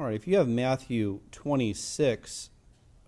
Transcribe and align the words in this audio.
All 0.00 0.06
right, 0.06 0.14
if 0.14 0.26
you 0.26 0.38
have 0.38 0.48
Matthew 0.48 1.20
26 1.30 2.48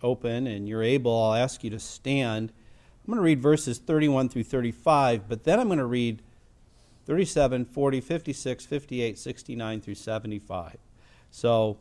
open 0.02 0.46
and 0.46 0.68
you're 0.68 0.82
able, 0.82 1.22
I'll 1.22 1.42
ask 1.42 1.64
you 1.64 1.70
to 1.70 1.78
stand. 1.78 2.52
I'm 2.52 3.06
going 3.06 3.16
to 3.16 3.22
read 3.22 3.40
verses 3.40 3.78
31 3.78 4.28
through 4.28 4.44
35, 4.44 5.26
but 5.26 5.44
then 5.44 5.58
I'm 5.58 5.68
going 5.68 5.78
to 5.78 5.86
read 5.86 6.20
37, 7.06 7.64
40, 7.64 8.00
56, 8.02 8.66
58, 8.66 9.18
69 9.18 9.80
through 9.80 9.94
75. 9.94 10.76
So 11.30 11.78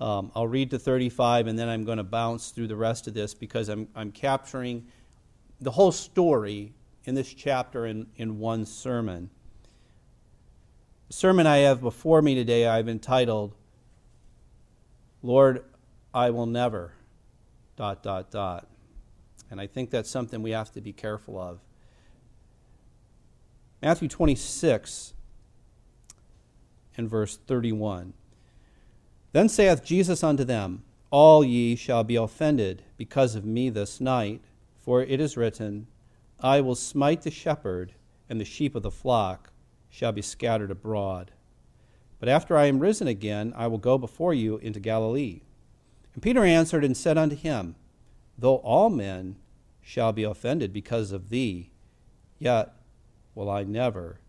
um, 0.00 0.32
I'll 0.34 0.48
read 0.48 0.70
to 0.70 0.78
35 0.78 1.46
and 1.46 1.58
then 1.58 1.68
I'm 1.68 1.84
going 1.84 1.98
to 1.98 2.02
bounce 2.02 2.48
through 2.48 2.68
the 2.68 2.76
rest 2.76 3.06
of 3.06 3.12
this 3.12 3.34
because 3.34 3.68
I'm, 3.68 3.88
I'm 3.94 4.12
capturing 4.12 4.86
the 5.60 5.72
whole 5.72 5.92
story 5.92 6.72
in 7.04 7.14
this 7.14 7.34
chapter 7.34 7.84
in, 7.84 8.06
in 8.16 8.38
one 8.38 8.64
sermon. 8.64 9.28
The 11.08 11.12
sermon 11.12 11.46
I 11.46 11.58
have 11.58 11.82
before 11.82 12.22
me 12.22 12.34
today 12.34 12.66
I've 12.66 12.88
entitled, 12.88 13.54
Lord, 15.24 15.64
I 16.12 16.28
will 16.28 16.44
never, 16.44 16.92
dot, 17.76 18.02
dot, 18.02 18.30
dot. 18.30 18.68
And 19.50 19.58
I 19.58 19.66
think 19.66 19.88
that's 19.88 20.10
something 20.10 20.42
we 20.42 20.50
have 20.50 20.70
to 20.72 20.82
be 20.82 20.92
careful 20.92 21.40
of. 21.40 21.60
Matthew 23.80 24.06
26 24.06 25.14
and 26.98 27.08
verse 27.08 27.38
31. 27.38 28.12
Then 29.32 29.48
saith 29.48 29.82
Jesus 29.82 30.22
unto 30.22 30.44
them, 30.44 30.84
All 31.10 31.42
ye 31.42 31.74
shall 31.74 32.04
be 32.04 32.16
offended 32.16 32.82
because 32.98 33.34
of 33.34 33.46
me 33.46 33.70
this 33.70 34.02
night, 34.02 34.42
for 34.76 35.00
it 35.02 35.20
is 35.20 35.38
written, 35.38 35.86
I 36.38 36.60
will 36.60 36.74
smite 36.74 37.22
the 37.22 37.30
shepherd, 37.30 37.94
and 38.28 38.38
the 38.38 38.44
sheep 38.44 38.74
of 38.74 38.82
the 38.82 38.90
flock 38.90 39.52
shall 39.88 40.12
be 40.12 40.20
scattered 40.20 40.70
abroad. 40.70 41.30
But 42.24 42.30
after 42.30 42.56
I 42.56 42.64
am 42.68 42.78
risen 42.78 43.06
again, 43.06 43.52
I 43.54 43.66
will 43.66 43.76
go 43.76 43.98
before 43.98 44.32
you 44.32 44.56
into 44.56 44.80
Galilee. 44.80 45.42
And 46.14 46.22
Peter 46.22 46.42
answered 46.42 46.82
and 46.82 46.96
said 46.96 47.18
unto 47.18 47.36
him, 47.36 47.74
Though 48.38 48.56
all 48.64 48.88
men 48.88 49.36
shall 49.82 50.10
be 50.10 50.22
offended 50.22 50.72
because 50.72 51.12
of 51.12 51.28
thee, 51.28 51.70
yet 52.38 52.72
will 53.34 53.50
I 53.50 53.64
never 53.64 54.20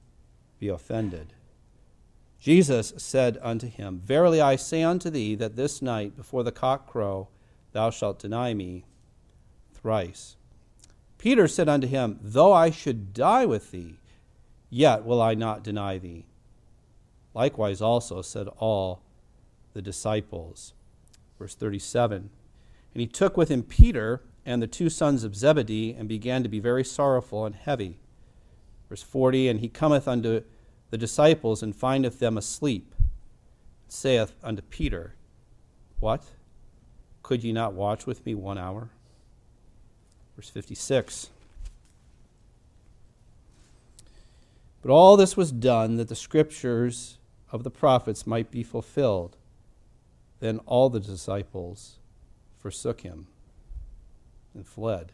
be 0.59 0.67
offended. 0.67 1.31
Jesus 2.37 2.91
said 2.97 3.37
unto 3.41 3.69
him, 3.69 4.01
Verily 4.03 4.41
I 4.41 4.57
say 4.57 4.83
unto 4.83 5.09
thee 5.09 5.33
that 5.35 5.55
this 5.55 5.81
night 5.81 6.17
before 6.17 6.43
the 6.43 6.51
cock 6.51 6.87
crow 6.87 7.29
thou 7.71 7.91
shalt 7.91 8.19
deny 8.19 8.53
me 8.53 8.83
thrice. 9.73 10.35
Peter 11.17 11.47
said 11.47 11.69
unto 11.69 11.87
him, 11.87 12.19
Though 12.21 12.51
I 12.51 12.71
should 12.71 13.13
die 13.13 13.45
with 13.45 13.71
thee, 13.71 13.99
yet 14.69 15.05
will 15.05 15.21
I 15.21 15.33
not 15.33 15.63
deny 15.63 15.97
thee. 15.97 16.25
Likewise 17.35 17.81
also 17.81 18.21
said 18.21 18.47
all 18.57 19.01
the 19.73 19.81
disciples. 19.81 20.73
Verse 21.37 21.53
37 21.53 22.29
And 22.93 23.01
he 23.01 23.05
took 23.05 23.35
with 23.35 23.49
him 23.49 23.61
Peter 23.61 24.21
and 24.45 24.61
the 24.61 24.67
two 24.67 24.89
sons 24.89 25.25
of 25.25 25.35
Zebedee 25.35 25.93
and 25.93 26.07
began 26.07 26.41
to 26.43 26.49
be 26.49 26.59
very 26.59 26.83
sorrowful 26.83 27.45
and 27.45 27.53
heavy. 27.53 27.99
Verse 28.87 29.03
40 29.03 29.49
And 29.49 29.59
he 29.59 29.67
cometh 29.67 30.07
unto 30.07 30.43
the 30.91 30.97
disciples 30.97 31.61
and 31.61 31.75
findeth 31.75 32.19
them 32.19 32.37
asleep, 32.37 32.93
and 32.97 33.07
saith 33.89 34.33
unto 34.41 34.61
Peter, 34.61 35.15
What? 35.99 36.23
Could 37.21 37.43
ye 37.43 37.51
not 37.51 37.73
watch 37.73 38.05
with 38.05 38.25
me 38.25 38.33
one 38.33 38.57
hour? 38.57 38.89
Verse 40.37 40.49
56 40.49 41.31
But 44.81 44.91
all 44.91 45.17
this 45.17 45.35
was 45.35 45.51
done 45.51 45.97
that 45.97 46.07
the 46.07 46.15
scriptures 46.15 47.17
of 47.55 47.63
the 47.63 47.71
prophets 47.71 48.27
might 48.27 48.51
be 48.51 48.63
fulfilled. 48.63 49.37
Then 50.41 50.59
all 50.65 50.89
the 50.89 50.99
disciples 50.99 51.99
forsook 52.57 53.01
him 53.01 53.27
and 54.53 54.67
fled. 54.67 55.13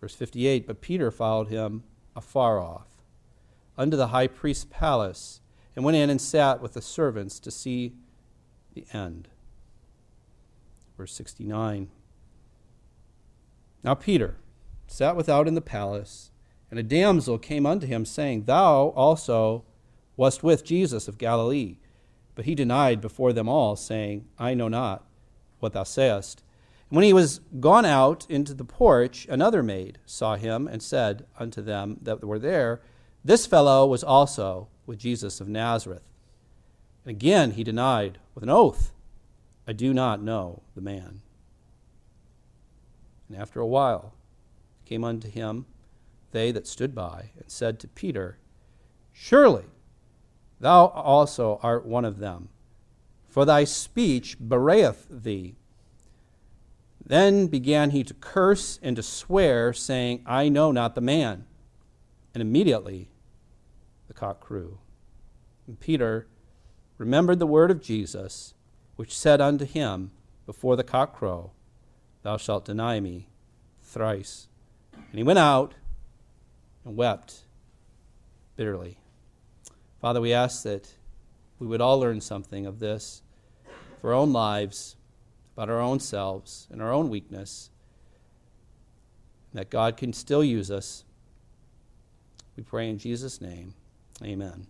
Verse 0.00 0.14
58 0.14 0.66
But 0.66 0.80
Peter 0.80 1.12
followed 1.12 1.48
him 1.48 1.84
afar 2.16 2.58
off 2.58 2.88
unto 3.78 3.96
the 3.96 4.08
high 4.08 4.26
priest's 4.26 4.66
palace, 4.68 5.40
and 5.74 5.84
went 5.84 5.96
in 5.96 6.10
and 6.10 6.20
sat 6.20 6.60
with 6.60 6.74
the 6.74 6.82
servants 6.82 7.38
to 7.40 7.50
see 7.50 7.94
the 8.74 8.84
end. 8.92 9.28
Verse 10.96 11.14
69. 11.14 11.88
Now 13.82 13.94
Peter 13.94 14.36
sat 14.86 15.16
without 15.16 15.48
in 15.48 15.54
the 15.54 15.60
palace, 15.62 16.30
and 16.68 16.78
a 16.78 16.82
damsel 16.82 17.38
came 17.38 17.64
unto 17.64 17.86
him, 17.86 18.04
saying, 18.04 18.44
Thou 18.44 18.88
also 18.88 19.64
wast 20.16 20.42
with 20.42 20.64
Jesus 20.64 21.08
of 21.08 21.18
Galilee. 21.18 21.76
But 22.34 22.44
he 22.44 22.54
denied 22.54 23.00
before 23.00 23.32
them 23.32 23.48
all, 23.48 23.76
saying, 23.76 24.26
I 24.38 24.54
know 24.54 24.68
not 24.68 25.04
what 25.60 25.72
thou 25.72 25.82
sayest. 25.82 26.42
And 26.88 26.96
when 26.96 27.04
he 27.04 27.12
was 27.12 27.40
gone 27.60 27.84
out 27.84 28.26
into 28.28 28.54
the 28.54 28.64
porch, 28.64 29.26
another 29.28 29.62
maid 29.62 29.98
saw 30.06 30.36
him, 30.36 30.66
and 30.66 30.82
said 30.82 31.26
unto 31.38 31.62
them 31.62 31.98
that 32.02 32.24
were 32.24 32.38
there, 32.38 32.82
this 33.24 33.46
fellow 33.46 33.86
was 33.86 34.02
also 34.02 34.68
with 34.86 34.98
Jesus 34.98 35.40
of 35.40 35.48
Nazareth. 35.48 36.02
And 37.04 37.10
again 37.10 37.52
he 37.52 37.64
denied 37.64 38.18
with 38.34 38.42
an 38.42 38.50
oath, 38.50 38.92
I 39.66 39.72
do 39.72 39.94
not 39.94 40.22
know 40.22 40.62
the 40.74 40.80
man. 40.80 41.22
And 43.28 43.40
after 43.40 43.60
a 43.60 43.66
while 43.66 44.14
came 44.84 45.04
unto 45.04 45.28
him 45.28 45.66
they 46.32 46.50
that 46.50 46.66
stood 46.66 46.94
by, 46.94 47.30
and 47.38 47.50
said 47.50 47.78
to 47.80 47.88
Peter, 47.88 48.38
Surely 49.12 49.64
thou 50.62 50.86
also 50.86 51.58
art 51.62 51.84
one 51.84 52.04
of 52.04 52.18
them, 52.18 52.48
for 53.28 53.44
thy 53.44 53.64
speech 53.64 54.38
bewrayeth 54.38 55.06
thee. 55.10 55.56
Then 57.04 57.48
began 57.48 57.90
he 57.90 58.04
to 58.04 58.14
curse 58.14 58.78
and 58.82 58.96
to 58.96 59.02
swear, 59.02 59.72
saying, 59.72 60.22
I 60.24 60.48
know 60.48 60.70
not 60.72 60.94
the 60.94 61.00
man. 61.00 61.44
And 62.32 62.40
immediately 62.40 63.08
the 64.06 64.14
cock 64.14 64.40
crew. 64.40 64.78
And 65.66 65.78
Peter 65.78 66.28
remembered 66.96 67.40
the 67.40 67.46
word 67.46 67.70
of 67.70 67.82
Jesus, 67.82 68.54
which 68.96 69.16
said 69.16 69.40
unto 69.40 69.64
him 69.64 70.12
before 70.46 70.76
the 70.76 70.84
cock 70.84 71.14
crow, 71.14 71.50
Thou 72.22 72.36
shalt 72.36 72.64
deny 72.64 73.00
me 73.00 73.28
thrice. 73.82 74.46
And 74.94 75.18
he 75.18 75.24
went 75.24 75.40
out 75.40 75.74
and 76.84 76.96
wept 76.96 77.42
bitterly. 78.56 78.98
Father, 80.02 80.20
we 80.20 80.32
ask 80.32 80.64
that 80.64 80.94
we 81.60 81.66
would 81.68 81.80
all 81.80 82.00
learn 82.00 82.20
something 82.20 82.66
of 82.66 82.80
this 82.80 83.22
for 84.00 84.10
our 84.10 84.18
own 84.18 84.32
lives, 84.32 84.96
about 85.54 85.70
our 85.70 85.80
own 85.80 86.00
selves 86.00 86.66
and 86.72 86.82
our 86.82 86.92
own 86.92 87.08
weakness, 87.08 87.70
and 89.52 89.60
that 89.60 89.70
God 89.70 89.96
can 89.96 90.12
still 90.12 90.42
use 90.42 90.72
us. 90.72 91.04
We 92.56 92.64
pray 92.64 92.90
in 92.90 92.98
Jesus' 92.98 93.40
name. 93.40 93.74
Amen. 94.24 94.66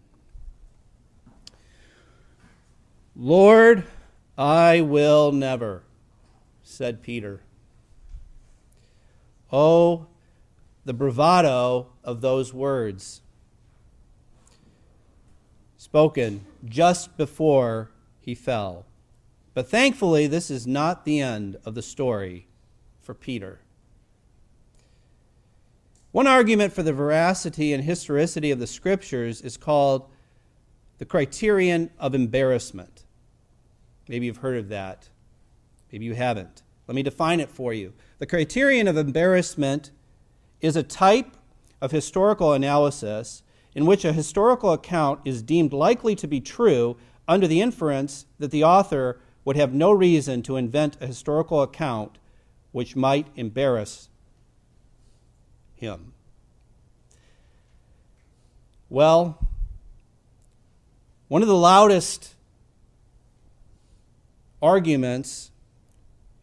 Lord, 3.17 3.85
I 4.37 4.83
will 4.83 5.33
never, 5.33 5.83
said 6.63 7.03
Peter. 7.03 7.41
Oh, 9.51 10.09
the 10.85 10.93
bravado 10.93 11.87
of 12.05 12.21
those 12.21 12.53
words, 12.53 13.23
spoken 15.93 16.43
just 16.65 17.19
before 17.19 17.91
he 18.19 18.35
fell. 18.35 18.87
But 19.53 19.69
thankfully, 19.69 20.27
this 20.27 20.51
is 20.51 20.67
not 20.67 21.05
the 21.05 21.21
end 21.21 21.59
of 21.67 21.75
the 21.75 21.83
story 21.83 22.47
for 23.03 23.13
Peter. 23.13 23.61
One 26.11 26.27
argument 26.27 26.73
for 26.73 26.83
the 26.83 26.95
veracity 26.95 27.75
and 27.75 27.85
historicity 27.85 28.51
of 28.51 28.59
the 28.59 28.67
scriptures 28.67 29.43
is 29.43 29.59
called 29.59 30.09
the 30.97 31.05
criterion 31.05 31.91
of 31.99 32.15
embarrassment. 32.15 33.05
Maybe 34.09 34.25
you've 34.25 34.39
heard 34.39 34.57
of 34.57 34.71
that. 34.71 35.11
Maybe 35.93 36.07
you 36.07 36.15
haven't. 36.15 36.63
Let 36.89 36.95
me 36.95 37.03
define 37.03 37.39
it 37.39 37.51
for 37.51 37.75
you. 37.75 37.93
The 38.19 38.25
criterion 38.25 38.89
of 38.89 38.97
embarrassment 38.97 39.91
is 40.63 40.75
a 40.75 40.83
type 40.83 41.37
of 41.83 41.91
historical 41.91 42.55
analysis 42.55 43.43
in 43.75 43.87
which 43.87 44.05
a 44.05 44.13
historical 44.13 44.73
account 44.73 45.21
is 45.25 45.43
deemed 45.43 45.73
likely 45.73 46.15
to 46.17 46.27
be 46.27 46.41
true 46.41 46.97
under 47.27 47.47
the 47.47 47.61
inference 47.61 48.27
that 48.39 48.51
the 48.51 48.65
author 48.65 49.19
would 49.45 49.57
have 49.57 49.73
no 49.73 49.91
reason 49.91 50.43
to 50.43 50.57
invent 50.57 50.97
a 51.01 51.07
historical 51.07 51.63
account 51.63 52.19
which 52.71 52.97
might 52.97 53.29
embarrass 53.37 54.09
him. 55.75 56.13
Well, 58.89 59.39
one 61.29 61.43
of 61.43 61.49
the 61.49 61.57
loudest 61.57 62.35
arguments 64.61 65.51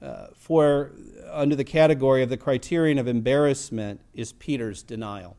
uh, 0.01 0.27
for 0.35 0.91
under 1.31 1.55
the 1.55 1.63
category 1.63 2.23
of 2.23 2.29
the 2.29 2.37
criterion 2.37 2.97
of 2.97 3.07
embarrassment 3.07 4.01
is 4.13 4.33
Peter's 4.33 4.81
denial. 4.81 5.37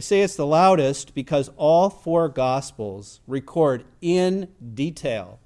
I 0.00 0.02
say 0.02 0.22
it's 0.22 0.34
the 0.34 0.46
loudest 0.46 1.14
because 1.14 1.50
all 1.58 1.90
four 1.90 2.30
Gospels 2.30 3.20
record 3.26 3.84
in 4.00 4.48
detail. 4.72 5.38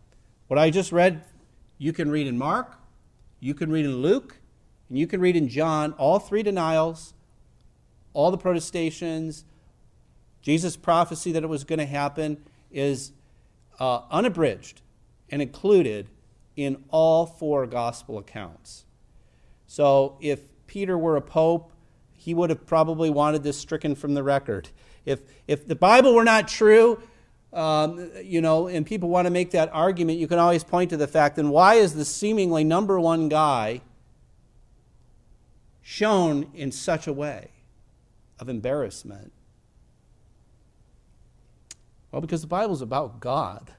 What 0.46 0.60
I 0.60 0.70
just 0.70 0.92
read, 0.92 1.24
you 1.76 1.92
can 1.92 2.08
read 2.08 2.28
in 2.28 2.38
Mark, 2.38 2.78
you 3.40 3.52
can 3.52 3.72
read 3.72 3.84
in 3.84 3.96
Luke, 3.96 4.36
and 4.88 4.96
you 4.96 5.08
can 5.08 5.20
read 5.20 5.34
in 5.34 5.48
John, 5.48 5.90
all 5.94 6.20
three 6.20 6.44
denials, 6.44 7.14
all 8.12 8.30
the 8.30 8.38
protestations, 8.38 9.44
Jesus' 10.40 10.76
prophecy 10.76 11.32
that 11.32 11.42
it 11.42 11.48
was 11.48 11.64
going 11.64 11.80
to 11.80 11.86
happen 11.86 12.40
is 12.70 13.10
uh, 13.80 14.02
unabridged 14.08 14.82
and 15.30 15.42
included 15.42 16.10
in 16.54 16.84
all 16.90 17.26
four 17.26 17.66
gospel 17.66 18.18
accounts. 18.18 18.84
So 19.66 20.16
if 20.20 20.42
Peter 20.68 20.96
were 20.96 21.16
a 21.16 21.20
pope, 21.20 21.72
he 22.24 22.32
would 22.32 22.48
have 22.48 22.64
probably 22.64 23.10
wanted 23.10 23.42
this 23.42 23.58
stricken 23.58 23.94
from 23.94 24.14
the 24.14 24.22
record. 24.22 24.70
If, 25.04 25.20
if 25.46 25.68
the 25.68 25.74
Bible 25.74 26.14
were 26.14 26.24
not 26.24 26.48
true, 26.48 26.98
um, 27.52 28.10
you 28.22 28.40
know, 28.40 28.66
and 28.66 28.86
people 28.86 29.10
want 29.10 29.26
to 29.26 29.30
make 29.30 29.50
that 29.50 29.68
argument, 29.74 30.18
you 30.18 30.26
can 30.26 30.38
always 30.38 30.64
point 30.64 30.88
to 30.88 30.96
the 30.96 31.06
fact 31.06 31.36
then 31.36 31.50
why 31.50 31.74
is 31.74 31.92
the 31.94 32.04
seemingly 32.04 32.64
number 32.64 32.98
one 32.98 33.28
guy 33.28 33.82
shown 35.82 36.50
in 36.54 36.72
such 36.72 37.06
a 37.06 37.12
way 37.12 37.50
of 38.38 38.48
embarrassment? 38.48 39.30
Well, 42.10 42.22
because 42.22 42.40
the 42.40 42.46
Bible 42.46 42.72
is 42.72 42.80
about 42.80 43.20
God. 43.20 43.74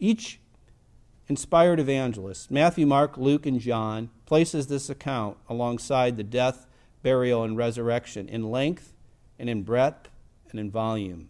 Each 0.00 0.40
inspired 1.28 1.80
evangelist, 1.80 2.50
Matthew, 2.50 2.86
Mark, 2.86 3.16
Luke, 3.16 3.46
and 3.46 3.60
John, 3.60 4.10
places 4.26 4.66
this 4.66 4.88
account 4.88 5.36
alongside 5.48 6.16
the 6.16 6.24
death, 6.24 6.66
burial, 7.02 7.42
and 7.42 7.56
resurrection 7.56 8.28
in 8.28 8.50
length 8.50 8.94
and 9.38 9.50
in 9.50 9.62
breadth 9.62 10.08
and 10.50 10.60
in 10.60 10.70
volume. 10.70 11.28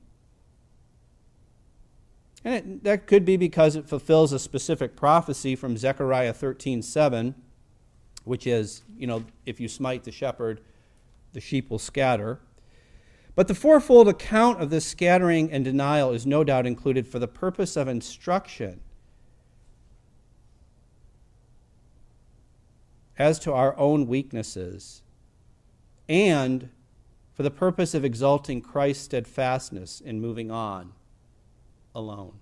And 2.44 2.54
it, 2.54 2.84
that 2.84 3.06
could 3.06 3.25
be 3.25 3.37
because 3.37 3.75
it 3.75 3.88
fulfills 3.88 4.32
a 4.32 4.38
specific 4.38 4.94
prophecy 4.94 5.56
from 5.56 5.76
Zechariah 5.76 6.32
13 6.32 6.82
7, 6.82 7.34
which 8.25 8.46
is, 8.46 8.82
you 8.96 9.06
know, 9.06 9.25
if 9.46 9.58
you 9.58 9.69
smite 9.69 10.04
the 10.04 10.12
shepherd, 10.12 10.60
the 11.32 11.40
sheep 11.40 11.70
will 11.70 11.78
scatter. 11.78 12.40
But 13.34 13.48
the 13.48 13.54
fourfold 13.54 14.08
account 14.08 14.62
of 14.62 14.70
this 14.70 14.87
scattering 14.87 15.50
and 15.50 15.64
denial 15.64 16.12
is 16.12 16.25
no 16.25 16.44
doubt 16.44 16.66
included 16.66 17.06
for 17.06 17.19
the 17.19 17.28
purpose 17.28 17.76
of 17.76 17.88
instruction 17.88 18.81
as 23.18 23.38
to 23.40 23.52
our 23.52 23.76
own 23.78 24.06
weaknesses 24.06 25.02
and 26.08 26.68
for 27.34 27.42
the 27.42 27.50
purpose 27.50 27.94
of 27.94 28.04
exalting 28.04 28.60
Christ's 28.60 29.04
steadfastness 29.04 30.00
in 30.00 30.20
moving 30.20 30.50
on 30.50 30.92
alone. 31.94 32.34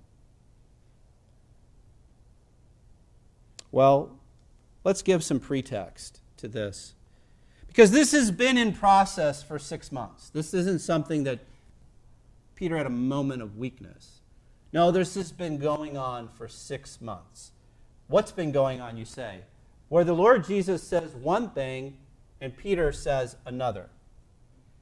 Well, 3.72 4.18
let's 4.84 5.02
give 5.02 5.24
some 5.24 5.40
pretext 5.40 6.20
to 6.36 6.46
this. 6.46 6.94
Because 7.66 7.90
this 7.90 8.12
has 8.12 8.30
been 8.30 8.56
in 8.56 8.72
process 8.72 9.42
for 9.42 9.58
six 9.58 9.90
months. 9.90 10.28
This 10.28 10.54
isn't 10.54 10.80
something 10.80 11.24
that 11.24 11.40
Peter 12.54 12.76
had 12.76 12.86
a 12.86 12.90
moment 12.90 13.42
of 13.42 13.58
weakness. 13.58 14.20
No, 14.72 14.92
this 14.92 15.16
has 15.16 15.32
been 15.32 15.58
going 15.58 15.96
on 15.96 16.28
for 16.28 16.46
six 16.46 17.00
months. 17.00 17.50
What's 18.06 18.30
been 18.30 18.52
going 18.52 18.80
on, 18.80 18.96
you 18.96 19.04
say? 19.04 19.40
Where 19.88 20.04
the 20.04 20.14
Lord 20.14 20.44
Jesus 20.44 20.82
says 20.82 21.14
one 21.14 21.50
thing 21.50 21.96
and 22.40 22.56
Peter 22.56 22.92
says 22.92 23.36
another. 23.46 23.88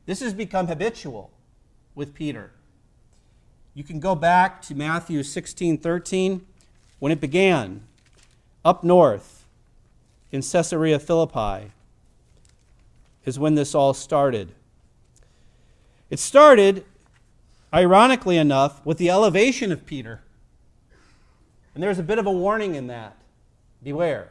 This 0.06 0.20
has 0.20 0.34
become 0.34 0.66
habitual 0.66 1.30
with 1.94 2.14
Peter. 2.14 2.50
You 3.74 3.84
can 3.84 4.00
go 4.00 4.14
back 4.14 4.60
to 4.62 4.74
Matthew 4.74 5.22
16 5.22 5.78
13 5.78 6.46
when 6.98 7.12
it 7.12 7.20
began 7.20 7.82
up 8.64 8.84
north 8.84 9.44
in 10.30 10.42
Caesarea 10.42 10.98
Philippi 10.98 11.72
is 13.24 13.38
when 13.38 13.54
this 13.54 13.74
all 13.74 13.94
started. 13.94 14.52
It 16.10 16.18
started, 16.18 16.84
ironically 17.72 18.36
enough, 18.36 18.84
with 18.84 18.98
the 18.98 19.10
elevation 19.10 19.72
of 19.72 19.86
Peter. 19.86 20.20
And 21.74 21.82
there's 21.82 21.98
a 21.98 22.02
bit 22.02 22.18
of 22.18 22.26
a 22.26 22.32
warning 22.32 22.74
in 22.74 22.88
that. 22.88 23.16
Beware. 23.82 24.30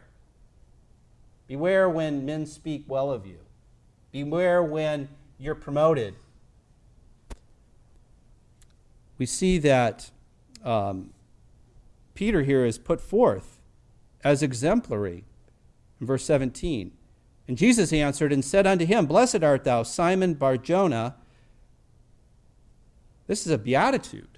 Beware 1.52 1.90
when 1.90 2.26
men 2.26 2.46
speak 2.46 2.86
well 2.88 3.12
of 3.12 3.26
you. 3.26 3.40
Beware 4.14 4.64
when 4.64 5.10
you're 5.38 5.54
promoted. 5.54 6.16
We 9.18 9.26
see 9.26 9.58
that 9.58 10.12
um, 10.64 11.10
Peter 12.14 12.44
here 12.44 12.64
is 12.64 12.78
put 12.78 13.02
forth 13.02 13.60
as 14.24 14.42
exemplary 14.42 15.26
in 16.00 16.08
verse 16.08 16.24
17. 16.24 16.94
And 17.50 17.58
Jesus 17.58 17.92
answered 17.92 18.32
and 18.32 18.46
said 18.46 18.66
unto 18.66 18.86
him, 18.86 19.06
Blessed 19.06 19.44
art 19.44 19.66
thou, 19.66 19.84
Simon 19.84 20.36
Barjona. 20.36 21.16
This 23.28 23.46
is 23.46 23.52
a 23.52 23.58
beatitude. 23.58 24.38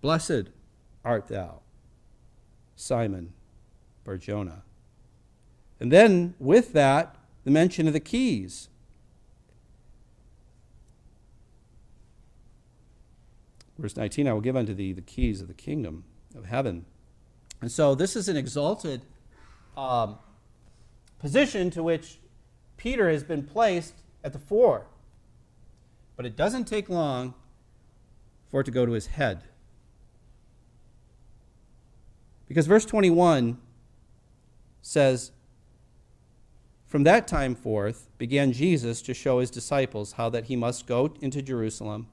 Blessed 0.00 0.48
art 1.04 1.28
thou, 1.28 1.60
Simon 2.74 3.32
Barjona. 4.02 4.64
And 5.82 5.90
then 5.90 6.34
with 6.38 6.74
that, 6.74 7.16
the 7.42 7.50
mention 7.50 7.88
of 7.88 7.92
the 7.92 7.98
keys. 7.98 8.68
Verse 13.76 13.96
19, 13.96 14.28
I 14.28 14.32
will 14.32 14.40
give 14.40 14.54
unto 14.54 14.74
thee 14.74 14.92
the 14.92 15.02
keys 15.02 15.40
of 15.40 15.48
the 15.48 15.54
kingdom 15.54 16.04
of 16.36 16.44
heaven. 16.44 16.84
And 17.60 17.72
so 17.72 17.96
this 17.96 18.14
is 18.14 18.28
an 18.28 18.36
exalted 18.36 19.02
um, 19.76 20.20
position 21.18 21.68
to 21.72 21.82
which 21.82 22.20
Peter 22.76 23.10
has 23.10 23.24
been 23.24 23.42
placed 23.42 23.94
at 24.22 24.32
the 24.32 24.38
fore. 24.38 24.86
But 26.14 26.26
it 26.26 26.36
doesn't 26.36 26.66
take 26.66 26.88
long 26.88 27.34
for 28.52 28.60
it 28.60 28.64
to 28.64 28.70
go 28.70 28.86
to 28.86 28.92
his 28.92 29.08
head. 29.08 29.42
Because 32.46 32.68
verse 32.68 32.84
21 32.84 33.58
says, 34.80 35.32
From 36.92 37.04
that 37.04 37.26
time 37.26 37.54
forth 37.54 38.10
began 38.18 38.52
Jesus 38.52 39.00
to 39.00 39.14
show 39.14 39.38
his 39.38 39.50
disciples 39.50 40.12
how 40.12 40.28
that 40.28 40.44
he 40.44 40.56
must 40.56 40.86
go 40.86 41.14
into 41.22 41.40
Jerusalem 41.40 42.08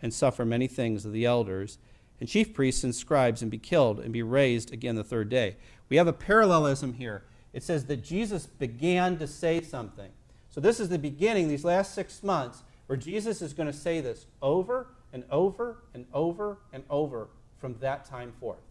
and 0.00 0.14
suffer 0.14 0.44
many 0.44 0.68
things 0.68 1.04
of 1.04 1.10
the 1.10 1.24
elders 1.24 1.78
and 2.20 2.28
chief 2.28 2.54
priests 2.54 2.84
and 2.84 2.94
scribes 2.94 3.42
and 3.42 3.50
be 3.50 3.58
killed 3.58 3.98
and 3.98 4.12
be 4.12 4.22
raised 4.22 4.72
again 4.72 4.94
the 4.94 5.02
third 5.02 5.30
day. 5.30 5.56
We 5.88 5.96
have 5.96 6.06
a 6.06 6.12
parallelism 6.12 6.92
here 6.92 7.24
it 7.52 7.64
says 7.64 7.86
that 7.86 8.04
Jesus 8.04 8.46
began 8.46 9.18
to 9.18 9.26
say 9.26 9.62
something. 9.62 10.12
So 10.50 10.60
this 10.60 10.78
is 10.78 10.90
the 10.90 10.98
beginning, 11.00 11.48
these 11.48 11.64
last 11.64 11.92
six 11.92 12.22
months, 12.22 12.62
where 12.86 12.96
Jesus 12.96 13.42
is 13.42 13.52
going 13.52 13.66
to 13.66 13.76
say 13.76 14.00
this 14.00 14.26
over 14.40 14.94
and 15.12 15.24
over 15.28 15.82
and 15.92 16.06
over 16.14 16.58
and 16.72 16.84
over 16.88 17.30
from 17.58 17.74
that 17.80 18.04
time 18.04 18.32
forth. 18.38 18.62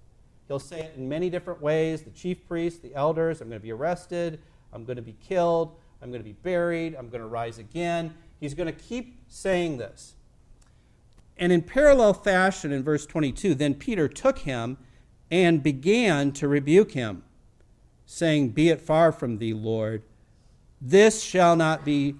He'll 0.48 0.57
say 0.57 0.79
it 0.79 0.93
in 0.95 1.10
many 1.10 1.29
different 1.29 1.62
ways 1.62 2.03
the 2.03 2.12
chief 2.12 2.48
priests, 2.48 2.79
the 2.79 2.95
elders, 2.95 3.41
I'm 3.41 3.50
going 3.50 3.60
to 3.60 3.63
be 3.63 3.74
arrested, 3.74 4.39
I'm 4.73 4.85
going 4.85 4.97
to 4.97 5.01
be 5.01 5.15
killed, 5.25 5.75
I'm 6.01 6.09
going 6.09 6.21
to 6.21 6.27
be 6.27 6.33
buried, 6.33 6.95
I'm 6.95 7.09
going 7.09 7.21
to 7.21 7.27
rise 7.27 7.57
again. 7.57 8.13
He's 8.39 8.53
going 8.53 8.67
to 8.67 8.79
keep 8.79 9.19
saying 9.27 9.77
this. 9.77 10.15
And 11.38 11.51
in 11.51 11.61
parallel 11.61 12.13
fashion, 12.13 12.71
in 12.71 12.83
verse 12.83 13.05
22, 13.05 13.55
then 13.55 13.73
Peter 13.73 14.07
took 14.07 14.39
him 14.39 14.77
and 15.31 15.63
began 15.63 16.31
to 16.33 16.47
rebuke 16.47 16.91
him 16.91 17.23
saying, 18.05 18.49
Be 18.49 18.69
it 18.69 18.81
far 18.81 19.11
from 19.11 19.38
thee, 19.38 19.53
Lord, 19.53 20.03
this 20.81 21.21
shall 21.21 21.55
not 21.55 21.85
be 21.85 22.15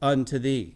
unto 0.00 0.38
thee. 0.38 0.74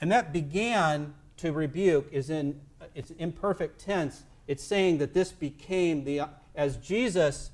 And 0.00 0.12
that 0.12 0.32
began 0.32 1.14
to 1.38 1.52
rebuke 1.52 2.08
is 2.12 2.30
in 2.30 2.60
it's 2.94 3.10
imperfect 3.12 3.80
tense. 3.80 4.24
It's 4.46 4.62
saying 4.62 4.98
that 4.98 5.14
this 5.14 5.32
became 5.32 6.04
the 6.04 6.22
as 6.54 6.76
Jesus, 6.76 7.50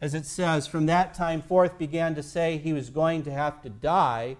as 0.00 0.14
it 0.14 0.26
says, 0.26 0.66
from 0.66 0.86
that 0.86 1.14
time 1.14 1.42
forth 1.42 1.78
began 1.78 2.14
to 2.14 2.22
say 2.22 2.56
he 2.56 2.72
was 2.72 2.90
going 2.90 3.22
to 3.24 3.32
have 3.32 3.62
to 3.62 3.68
die. 3.68 4.36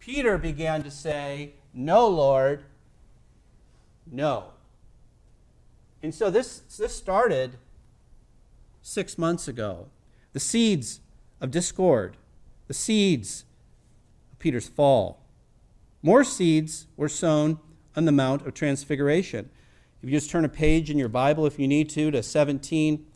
Peter 0.00 0.38
began 0.38 0.82
to 0.82 0.90
say, 0.90 1.52
No, 1.74 2.08
Lord, 2.08 2.64
no. 4.10 4.46
And 6.02 6.14
so 6.14 6.30
this, 6.30 6.60
this 6.78 6.96
started 6.96 7.58
six 8.80 9.16
months 9.16 9.46
ago. 9.46 9.88
The 10.32 10.40
seeds 10.40 11.00
of 11.40 11.50
discord, 11.50 12.16
the 12.66 12.74
seeds 12.74 13.44
of 14.32 14.38
Peter's 14.38 14.68
fall. 14.68 15.20
More 16.02 16.24
seeds 16.24 16.86
were 16.96 17.08
sown 17.08 17.60
on 17.94 18.06
the 18.06 18.12
Mount 18.12 18.46
of 18.46 18.54
Transfiguration. 18.54 19.50
If 20.02 20.08
you 20.08 20.16
just 20.16 20.30
turn 20.30 20.44
a 20.44 20.48
page 20.48 20.90
in 20.90 20.98
your 20.98 21.08
Bible, 21.08 21.46
if 21.46 21.58
you 21.58 21.68
need 21.68 21.88
to, 21.90 22.10
to 22.10 22.22
17, 22.22 23.06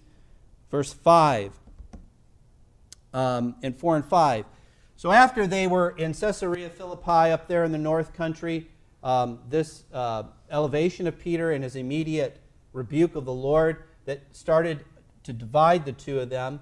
verse 0.70 0.92
5. 0.92 1.52
um, 3.14 3.56
in 3.62 3.72
4 3.72 3.96
and 3.96 4.04
5. 4.04 4.44
So 4.96 5.10
after 5.10 5.46
they 5.46 5.66
were 5.66 5.90
in 5.90 6.12
Caesarea 6.12 6.68
Philippi 6.68 7.30
up 7.30 7.48
there 7.48 7.64
in 7.64 7.72
the 7.72 7.78
north 7.78 8.12
country, 8.12 8.68
um, 9.02 9.38
this 9.48 9.84
uh, 9.92 10.24
elevation 10.50 11.06
of 11.06 11.18
Peter 11.18 11.50
and 11.52 11.64
his 11.64 11.76
immediate 11.76 12.40
rebuke 12.72 13.16
of 13.16 13.24
the 13.24 13.32
Lord 13.32 13.84
that 14.04 14.20
started 14.32 14.84
to 15.24 15.32
divide 15.32 15.84
the 15.84 15.92
two 15.92 16.20
of 16.20 16.28
them. 16.28 16.60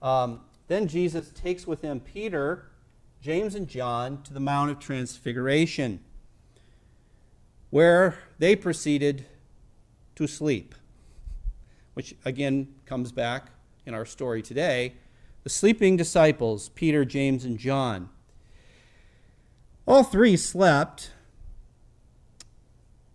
Um, 0.00 0.40
then 0.68 0.88
Jesus 0.88 1.30
takes 1.30 1.66
with 1.66 1.82
him 1.82 2.00
Peter, 2.00 2.70
James, 3.20 3.54
and 3.54 3.68
John 3.68 4.22
to 4.22 4.32
the 4.32 4.40
Mount 4.40 4.70
of 4.70 4.78
Transfiguration, 4.78 6.00
where 7.70 8.16
they 8.38 8.54
proceeded 8.56 9.26
to 10.14 10.26
sleep, 10.26 10.74
which 11.96 12.14
again 12.26 12.68
comes 12.84 13.10
back 13.10 13.46
in 13.86 13.94
our 13.94 14.04
story 14.04 14.42
today. 14.42 14.92
The 15.44 15.48
sleeping 15.48 15.96
disciples, 15.96 16.68
Peter, 16.74 17.06
James, 17.06 17.42
and 17.42 17.58
John. 17.58 18.10
All 19.86 20.02
three 20.02 20.36
slept, 20.36 21.12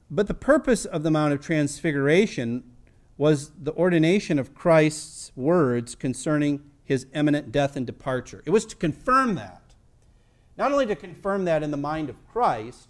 but 0.10 0.28
the 0.28 0.34
purpose 0.34 0.86
of 0.86 1.04
the 1.04 1.12
Mount 1.12 1.32
of 1.32 1.42
Transfiguration 1.42 2.64
was 3.20 3.52
the 3.52 3.74
ordination 3.74 4.40
of 4.40 4.56
Christ's 4.56 5.32
words 5.36 5.94
concerning 5.94 6.64
his 6.84 7.06
imminent 7.14 7.52
death 7.52 7.76
and 7.76 7.86
departure. 7.86 8.42
It 8.48 8.50
was 8.50 8.66
to 8.66 8.76
confirm 8.76 9.36
that. 9.36 9.62
Not 10.58 10.72
only 10.72 10.88
to 10.88 10.96
confirm 10.96 11.46
that 11.46 11.62
in 11.62 11.70
the 11.70 11.78
mind 11.78 12.10
of 12.10 12.16
Christ, 12.28 12.88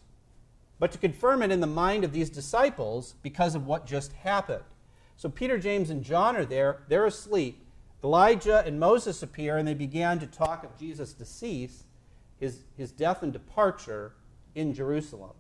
but 0.80 0.94
to 0.94 0.98
confirm 0.98 1.42
it 1.42 1.52
in 1.52 1.60
the 1.60 1.68
mind 1.68 2.06
of 2.06 2.14
these 2.14 2.30
disciples 2.30 3.16
because 3.22 3.56
of 3.56 3.68
what 3.68 3.86
just 3.86 4.14
happened. 4.14 4.64
So 5.22 5.30
Peter, 5.30 5.60
James, 5.60 5.92
and 5.92 6.04
John 6.04 6.36
are 6.36 6.46
there. 6.46 6.82
They're 6.88 7.06
asleep. 7.06 7.64
Elijah 8.04 8.64
and 8.66 8.80
Moses 8.80 9.22
appear, 9.22 9.56
and 9.56 9.68
they 9.68 9.76
began 9.76 10.18
to 10.18 10.26
talk 10.26 10.64
of 10.64 10.76
Jesus' 10.80 11.14
decease, 11.14 11.84
his, 12.40 12.64
his 12.76 12.92
death 12.92 13.22
and 13.22 13.32
departure 13.32 14.14
in 14.56 14.74
Jerusalem. 14.74 15.34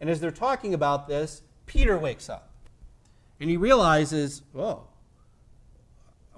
And 0.00 0.08
as 0.08 0.18
they're 0.18 0.30
talking 0.30 0.72
about 0.72 1.08
this, 1.08 1.42
Peter 1.66 1.98
wakes 1.98 2.30
up. 2.30 2.48
And 3.38 3.50
he 3.50 3.58
realizes, 3.58 4.44
whoa, 4.54 4.84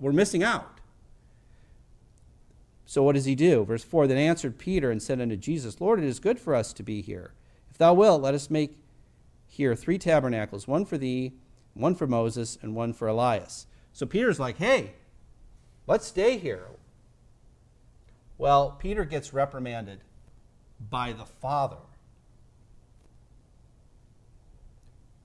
we're 0.00 0.10
missing 0.10 0.42
out. 0.42 0.80
So 2.86 3.04
what 3.04 3.14
does 3.14 3.24
he 3.24 3.36
do? 3.36 3.64
Verse 3.64 3.84
4 3.84 4.08
Then 4.08 4.18
answered 4.18 4.58
Peter 4.58 4.90
and 4.90 5.00
said 5.00 5.20
unto 5.20 5.36
Jesus, 5.36 5.80
Lord, 5.80 6.00
it 6.00 6.06
is 6.06 6.18
good 6.18 6.40
for 6.40 6.56
us 6.56 6.72
to 6.72 6.82
be 6.82 7.02
here. 7.02 7.34
If 7.70 7.78
thou 7.78 7.94
wilt, 7.94 8.20
let 8.20 8.34
us 8.34 8.50
make 8.50 8.78
here 9.46 9.76
three 9.76 9.96
tabernacles 9.96 10.66
one 10.66 10.84
for 10.84 10.98
thee, 10.98 11.34
one 11.74 11.94
for 11.94 12.06
Moses, 12.06 12.58
and 12.62 12.74
one 12.74 12.92
for 12.92 13.08
Elias. 13.08 13.66
So 13.92 14.06
Peter's 14.06 14.40
like, 14.40 14.58
hey, 14.58 14.94
let's 15.86 16.06
stay 16.06 16.38
here. 16.38 16.66
Well, 18.38 18.70
Peter 18.72 19.04
gets 19.04 19.32
reprimanded 19.32 20.00
by 20.88 21.12
the 21.12 21.26
Father. 21.26 21.76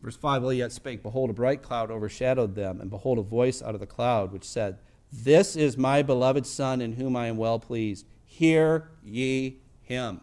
Verse 0.01 0.17
5 0.17 0.43
While 0.43 0.53
yet 0.53 0.71
spake, 0.71 1.01
behold, 1.01 1.29
a 1.29 1.33
bright 1.33 1.63
cloud 1.63 1.89
overshadowed 1.89 2.55
them, 2.55 2.79
and 2.81 2.89
behold, 2.89 3.17
a 3.17 3.23
voice 3.23 3.63
out 3.63 3.73
of 3.73 3.79
the 3.79 3.87
cloud 3.87 4.31
which 4.31 4.43
said, 4.43 4.77
This 5.11 5.55
is 5.55 5.77
my 5.77 6.03
beloved 6.03 6.45
Son, 6.45 6.81
in 6.81 6.93
whom 6.93 7.15
I 7.15 7.27
am 7.27 7.37
well 7.37 7.57
pleased. 7.57 8.05
Hear 8.23 8.91
ye 9.03 9.61
him. 9.81 10.21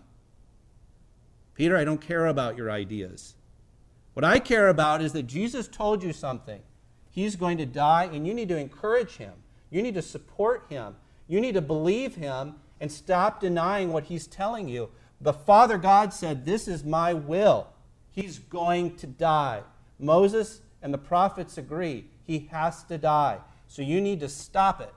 Peter, 1.55 1.77
I 1.77 1.85
don't 1.85 2.01
care 2.01 2.27
about 2.27 2.57
your 2.57 2.71
ideas. 2.71 3.35
What 4.15 4.25
I 4.25 4.39
care 4.39 4.69
about 4.69 5.01
is 5.01 5.13
that 5.13 5.25
Jesus 5.25 5.69
told 5.69 6.03
you 6.03 6.13
something. 6.13 6.61
He's 7.11 7.37
going 7.37 7.59
to 7.59 7.67
die, 7.67 8.09
and 8.13 8.27
you 8.27 8.35
need 8.35 8.49
to 8.49 8.57
encourage 8.57 9.17
him. 9.17 9.33
You 9.71 9.83
need 9.83 9.95
to 9.95 10.03
support 10.03 10.67
him. 10.69 10.97
You 11.29 11.41
need 11.41 11.55
to 11.55 11.63
believe 11.63 12.17
him 12.17 12.57
and 12.81 12.91
stop 12.91 13.41
denying 13.41 13.93
what 13.93 14.05
he's 14.05 14.27
telling 14.27 14.69
you. 14.69 14.91
The 15.21 15.33
Father 15.33 15.79
God 15.79 16.13
said, 16.13 16.45
This 16.45 16.67
is 16.67 16.85
my 16.85 17.15
will. 17.15 17.69
He's 18.11 18.39
going 18.39 18.97
to 18.97 19.07
die. 19.07 19.63
Moses 19.99 20.61
and 20.83 20.93
the 20.93 20.99
prophets 20.99 21.57
agree 21.57 22.07
he 22.27 22.49
has 22.51 22.83
to 22.85 22.99
die. 22.99 23.39
So 23.69 23.83
you 23.83 24.01
need 24.01 24.21
to 24.21 24.29
stop 24.29 24.81
it. 24.81 24.93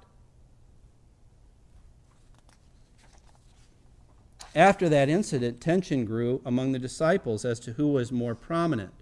After 4.55 4.89
that 4.89 5.09
incident, 5.09 5.61
tension 5.61 6.05
grew 6.05 6.41
among 6.45 6.71
the 6.71 6.79
disciples 6.79 7.45
as 7.45 7.59
to 7.61 7.73
who 7.73 7.89
was 7.89 8.11
more 8.11 8.35
prominent. 8.35 8.94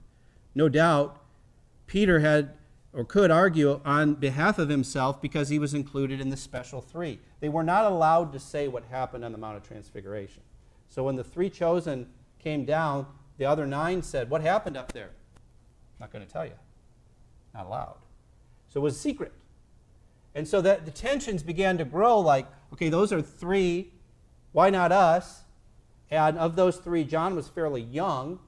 No 0.55 0.69
doubt, 0.69 1.21
Peter 1.87 2.19
had 2.19 2.53
or 2.93 3.03
could 3.03 3.31
argue 3.31 3.81
on 3.83 4.13
behalf 4.13 4.59
of 4.59 4.69
himself 4.69 5.19
because 5.19 5.49
he 5.49 5.57
was 5.57 5.73
included 5.73 6.21
in 6.21 6.29
the 6.29 6.37
special 6.37 6.79
three. 6.79 7.19
They 7.39 7.49
were 7.49 7.63
not 7.63 7.85
allowed 7.85 8.31
to 8.33 8.39
say 8.39 8.67
what 8.67 8.83
happened 8.91 9.25
on 9.25 9.31
the 9.31 9.37
Mount 9.39 9.57
of 9.57 9.63
Transfiguration. 9.63 10.43
So 10.89 11.03
when 11.03 11.15
the 11.15 11.23
three 11.23 11.49
chosen 11.49 12.07
came 12.37 12.65
down, 12.65 13.07
the 13.37 13.45
other 13.45 13.65
nine 13.65 14.03
said, 14.03 14.29
What 14.29 14.41
happened 14.41 14.77
up 14.77 14.91
there? 14.91 15.09
Not 15.99 16.11
going 16.11 16.25
to 16.25 16.31
tell 16.31 16.45
you. 16.45 16.53
Not 17.53 17.65
allowed. 17.65 17.97
So 18.69 18.79
it 18.79 18.83
was 18.83 18.99
secret. 18.99 19.31
And 20.35 20.47
so 20.47 20.61
that 20.61 20.85
the 20.85 20.91
tensions 20.91 21.43
began 21.43 21.77
to 21.77 21.85
grow 21.85 22.19
like, 22.19 22.47
okay, 22.73 22.89
those 22.89 23.13
are 23.13 23.21
three. 23.21 23.91
Why 24.51 24.69
not 24.69 24.91
us? 24.91 25.41
And 26.09 26.37
of 26.37 26.55
those 26.55 26.77
three, 26.77 27.03
John 27.03 27.35
was 27.35 27.47
fairly 27.47 27.81
young. 27.81 28.39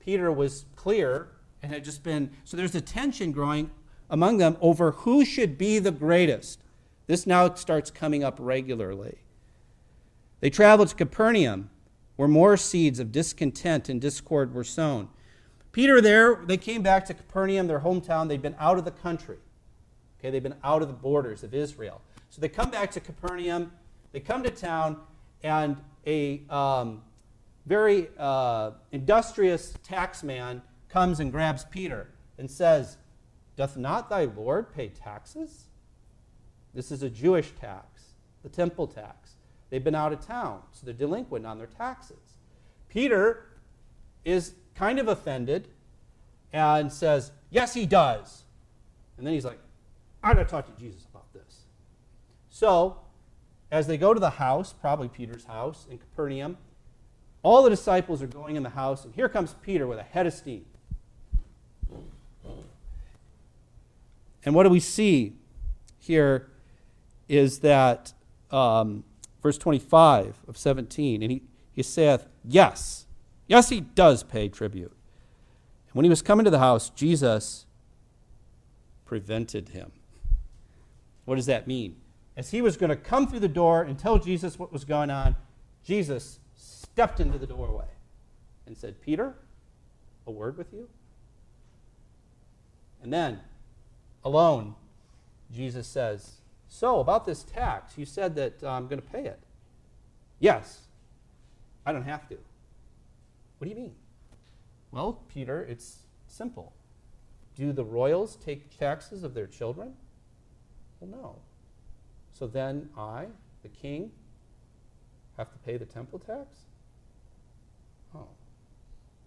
Peter 0.00 0.32
was 0.32 0.64
clear 0.74 1.28
and 1.62 1.72
had 1.72 1.84
just 1.84 2.02
been. 2.02 2.30
So 2.44 2.56
there's 2.56 2.74
a 2.74 2.80
tension 2.80 3.32
growing 3.32 3.70
among 4.08 4.38
them 4.38 4.56
over 4.60 4.90
who 4.90 5.24
should 5.24 5.56
be 5.56 5.78
the 5.78 5.92
greatest. 5.92 6.60
This 7.06 7.26
now 7.26 7.54
starts 7.54 7.90
coming 7.90 8.24
up 8.24 8.36
regularly. 8.38 9.18
They 10.40 10.50
traveled 10.50 10.88
to 10.88 10.94
Capernaum, 10.94 11.70
where 12.16 12.28
more 12.28 12.56
seeds 12.56 12.98
of 12.98 13.12
discontent 13.12 13.88
and 13.88 14.00
discord 14.00 14.54
were 14.54 14.64
sown. 14.64 15.08
Peter 15.72 16.00
there, 16.00 16.42
they 16.46 16.56
came 16.56 16.82
back 16.82 17.04
to 17.06 17.14
Capernaum, 17.14 17.66
their 17.66 17.80
hometown. 17.80 18.28
They'd 18.28 18.42
been 18.42 18.56
out 18.58 18.78
of 18.78 18.84
the 18.84 18.90
country. 18.90 19.38
Okay, 20.18 20.30
they've 20.30 20.42
been 20.42 20.56
out 20.64 20.82
of 20.82 20.88
the 20.88 20.94
borders 20.94 21.42
of 21.44 21.54
Israel. 21.54 22.00
So 22.30 22.40
they 22.40 22.48
come 22.48 22.70
back 22.70 22.90
to 22.92 23.00
Capernaum. 23.00 23.72
They 24.12 24.20
come 24.20 24.42
to 24.42 24.50
town, 24.50 24.98
and 25.42 25.76
a 26.06 26.42
um, 26.50 27.02
very 27.70 28.08
uh, 28.18 28.72
industrious 28.90 29.74
taxman 29.88 30.60
comes 30.88 31.20
and 31.20 31.30
grabs 31.30 31.64
Peter 31.66 32.08
and 32.36 32.50
says, 32.50 32.96
Doth 33.54 33.76
not 33.76 34.10
thy 34.10 34.24
Lord 34.24 34.74
pay 34.74 34.88
taxes? 34.88 35.66
This 36.74 36.90
is 36.90 37.04
a 37.04 37.08
Jewish 37.08 37.52
tax, 37.52 37.86
the 38.42 38.48
temple 38.48 38.88
tax. 38.88 39.36
They've 39.70 39.84
been 39.84 39.94
out 39.94 40.12
of 40.12 40.26
town, 40.26 40.62
so 40.72 40.84
they're 40.84 40.92
delinquent 40.92 41.46
on 41.46 41.58
their 41.58 41.68
taxes. 41.68 42.38
Peter 42.88 43.46
is 44.24 44.54
kind 44.74 44.98
of 44.98 45.06
offended 45.06 45.68
and 46.52 46.92
says, 46.92 47.30
Yes, 47.50 47.72
he 47.72 47.86
does. 47.86 48.42
And 49.16 49.24
then 49.24 49.32
he's 49.32 49.44
like, 49.44 49.60
I 50.24 50.34
got 50.34 50.42
to 50.42 50.50
talk 50.50 50.66
to 50.74 50.82
Jesus 50.82 51.04
about 51.04 51.32
this. 51.32 51.60
So, 52.48 52.96
as 53.70 53.86
they 53.86 53.96
go 53.96 54.12
to 54.12 54.18
the 54.18 54.30
house, 54.30 54.72
probably 54.72 55.06
Peter's 55.06 55.44
house 55.44 55.86
in 55.88 55.98
Capernaum, 55.98 56.56
all 57.42 57.62
the 57.62 57.70
disciples 57.70 58.22
are 58.22 58.26
going 58.26 58.56
in 58.56 58.62
the 58.62 58.70
house, 58.70 59.04
and 59.04 59.14
here 59.14 59.28
comes 59.28 59.54
Peter 59.62 59.86
with 59.86 59.98
a 59.98 60.02
head 60.02 60.26
of 60.26 60.32
steam. 60.32 60.64
And 64.44 64.54
what 64.54 64.62
do 64.62 64.70
we 64.70 64.80
see 64.80 65.34
here 65.98 66.48
is 67.28 67.60
that 67.60 68.12
um, 68.50 69.04
verse 69.42 69.58
25 69.58 70.38
of 70.48 70.56
17, 70.56 71.22
and 71.22 71.30
he, 71.30 71.42
he 71.72 71.82
saith, 71.82 72.26
Yes, 72.44 73.06
Yes, 73.50 73.68
he 73.68 73.80
does 73.80 74.22
pay 74.22 74.48
tribute. 74.48 74.92
And 74.92 75.94
when 75.94 76.04
he 76.04 76.08
was 76.08 76.22
coming 76.22 76.44
to 76.44 76.52
the 76.52 76.60
house, 76.60 76.88
Jesus 76.90 77.66
prevented 79.04 79.70
him. 79.70 79.90
What 81.24 81.34
does 81.34 81.46
that 81.46 81.66
mean? 81.66 81.96
As 82.36 82.52
he 82.52 82.62
was 82.62 82.76
going 82.76 82.90
to 82.90 82.96
come 82.96 83.26
through 83.26 83.40
the 83.40 83.48
door 83.48 83.82
and 83.82 83.98
tell 83.98 84.18
Jesus 84.18 84.56
what 84.56 84.72
was 84.72 84.84
going 84.84 85.10
on, 85.10 85.34
Jesus 85.82 86.38
stepped 86.92 87.20
into 87.20 87.38
the 87.38 87.46
doorway 87.46 87.86
and 88.66 88.76
said, 88.76 89.00
Peter, 89.00 89.34
a 90.26 90.30
word 90.30 90.56
with 90.56 90.72
you? 90.72 90.88
And 93.02 93.12
then, 93.12 93.40
alone, 94.24 94.74
Jesus 95.52 95.86
says, 95.86 96.32
So, 96.68 97.00
about 97.00 97.24
this 97.24 97.42
tax, 97.42 97.96
you 97.96 98.04
said 98.04 98.34
that 98.36 98.62
uh, 98.62 98.68
I'm 98.68 98.86
going 98.86 99.00
to 99.00 99.08
pay 99.08 99.24
it. 99.24 99.40
Yes, 100.38 100.80
I 101.86 101.92
don't 101.92 102.04
have 102.04 102.28
to. 102.28 102.36
What 103.58 103.64
do 103.64 103.70
you 103.70 103.76
mean? 103.76 103.94
Well, 104.90 105.20
Peter, 105.32 105.62
it's 105.62 106.00
simple. 106.26 106.72
Do 107.56 107.72
the 107.72 107.84
royals 107.84 108.36
take 108.36 108.76
taxes 108.78 109.22
of 109.22 109.34
their 109.34 109.46
children? 109.46 109.94
Well, 111.00 111.10
no. 111.10 111.36
So 112.32 112.46
then 112.46 112.88
I, 112.96 113.26
the 113.62 113.68
king, 113.68 114.10
have 115.36 115.50
to 115.52 115.58
pay 115.58 115.76
the 115.76 115.86
temple 115.86 116.18
tax? 116.18 116.46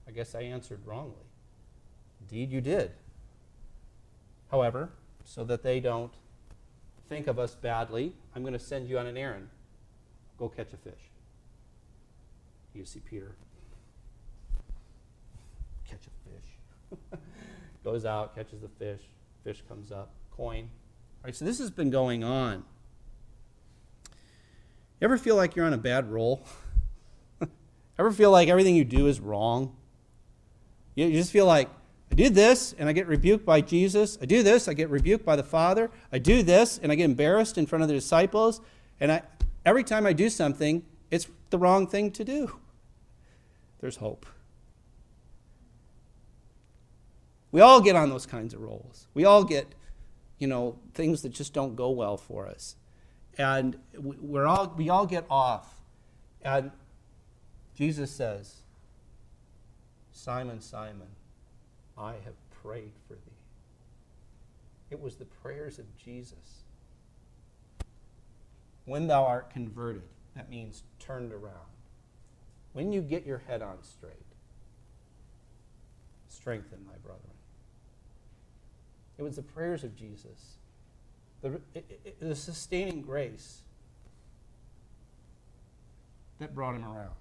I 0.07 0.11
guess 0.11 0.35
I 0.35 0.41
answered 0.41 0.81
wrongly. 0.85 1.25
Indeed, 2.21 2.51
you 2.51 2.61
did. 2.61 2.91
However, 4.51 4.89
so 5.23 5.43
that 5.45 5.63
they 5.63 5.79
don't 5.79 6.11
think 7.09 7.27
of 7.27 7.39
us 7.39 7.55
badly, 7.55 8.13
I'm 8.35 8.43
going 8.43 8.53
to 8.53 8.59
send 8.59 8.87
you 8.87 8.99
on 8.99 9.07
an 9.07 9.17
errand. 9.17 9.49
Go 10.37 10.49
catch 10.49 10.73
a 10.73 10.77
fish. 10.77 11.09
You 12.73 12.85
see 12.85 12.99
Peter. 12.99 13.35
Catch 15.87 16.07
a 16.07 16.29
fish. 16.29 17.19
Goes 17.83 18.05
out, 18.05 18.35
catches 18.35 18.61
the 18.61 18.69
fish. 18.69 19.01
Fish 19.43 19.63
comes 19.67 19.91
up. 19.91 20.11
Coin. 20.31 20.63
All 20.63 21.25
right, 21.25 21.35
so 21.35 21.45
this 21.45 21.59
has 21.59 21.69
been 21.69 21.89
going 21.89 22.23
on. 22.23 22.63
Ever 25.01 25.17
feel 25.17 25.35
like 25.35 25.55
you're 25.55 25.65
on 25.65 25.73
a 25.73 25.77
bad 25.77 26.11
roll? 26.11 26.45
ever 27.99 28.11
feel 28.11 28.31
like 28.31 28.47
everything 28.47 28.75
you 28.75 28.85
do 28.85 29.07
is 29.07 29.19
wrong? 29.19 29.75
You, 30.95 31.07
you 31.07 31.13
just 31.13 31.31
feel 31.31 31.45
like, 31.45 31.69
I 32.11 32.15
do 32.15 32.29
this 32.29 32.75
and 32.77 32.87
I 32.87 32.91
get 32.91 33.07
rebuked 33.07 33.43
by 33.43 33.61
Jesus. 33.61 34.19
I 34.21 34.25
do 34.25 34.43
this, 34.43 34.67
I 34.67 34.73
get 34.73 34.91
rebuked 34.91 35.25
by 35.25 35.35
the 35.35 35.43
Father. 35.43 35.89
I 36.11 36.19
do 36.19 36.43
this 36.43 36.77
and 36.77 36.91
I 36.91 36.95
get 36.95 37.05
embarrassed 37.05 37.57
in 37.57 37.65
front 37.65 37.81
of 37.81 37.87
the 37.87 37.95
disciples. 37.95 38.61
And 38.99 39.11
I, 39.11 39.23
every 39.65 39.83
time 39.83 40.05
I 40.05 40.13
do 40.13 40.29
something, 40.29 40.83
it's 41.09 41.27
the 41.49 41.57
wrong 41.57 41.87
thing 41.87 42.11
to 42.11 42.23
do. 42.23 42.59
There's 43.81 43.95
hope. 43.95 44.27
We 47.51 47.61
all 47.61 47.81
get 47.81 47.95
on 47.95 48.09
those 48.11 48.27
kinds 48.27 48.53
of 48.53 48.61
rolls. 48.61 49.07
We 49.15 49.25
all 49.25 49.43
get, 49.43 49.67
you 50.37 50.47
know, 50.47 50.77
things 50.93 51.23
that 51.23 51.29
just 51.29 51.51
don't 51.51 51.75
go 51.75 51.89
well 51.89 52.17
for 52.17 52.47
us. 52.47 52.75
And 53.39 53.77
we're 53.95 54.45
all, 54.45 54.73
we 54.77 54.89
all 54.89 55.07
get 55.07 55.25
off. 55.29 55.81
And 56.43 56.69
Jesus 57.75 58.11
says, 58.11 58.62
Simon, 60.13 60.61
Simon, 60.61 61.07
I 61.97 62.13
have 62.23 62.35
prayed 62.61 62.93
for 63.07 63.15
thee. 63.15 63.19
It 64.91 65.01
was 65.01 65.15
the 65.15 65.25
prayers 65.25 65.79
of 65.79 65.85
Jesus. 65.97 66.63
When 68.85 69.07
thou 69.07 69.25
art 69.25 69.49
converted, 69.49 70.03
that 70.35 70.49
means 70.49 70.83
turned 70.99 71.33
around. 71.33 71.73
When 72.73 72.91
you 72.91 73.01
get 73.01 73.25
your 73.25 73.39
head 73.47 73.61
on 73.61 73.77
straight, 73.81 74.13
strengthen 76.27 76.85
thy 76.85 76.97
brethren. 76.97 77.21
It 79.17 79.23
was 79.23 79.35
the 79.35 79.43
prayers 79.43 79.83
of 79.83 79.95
Jesus, 79.95 80.57
the, 81.41 81.59
it, 81.73 82.01
it, 82.03 82.19
the 82.19 82.35
sustaining 82.35 83.01
grace 83.01 83.61
that 86.39 86.53
brought 86.53 86.75
him 86.75 86.83
around. 86.83 87.13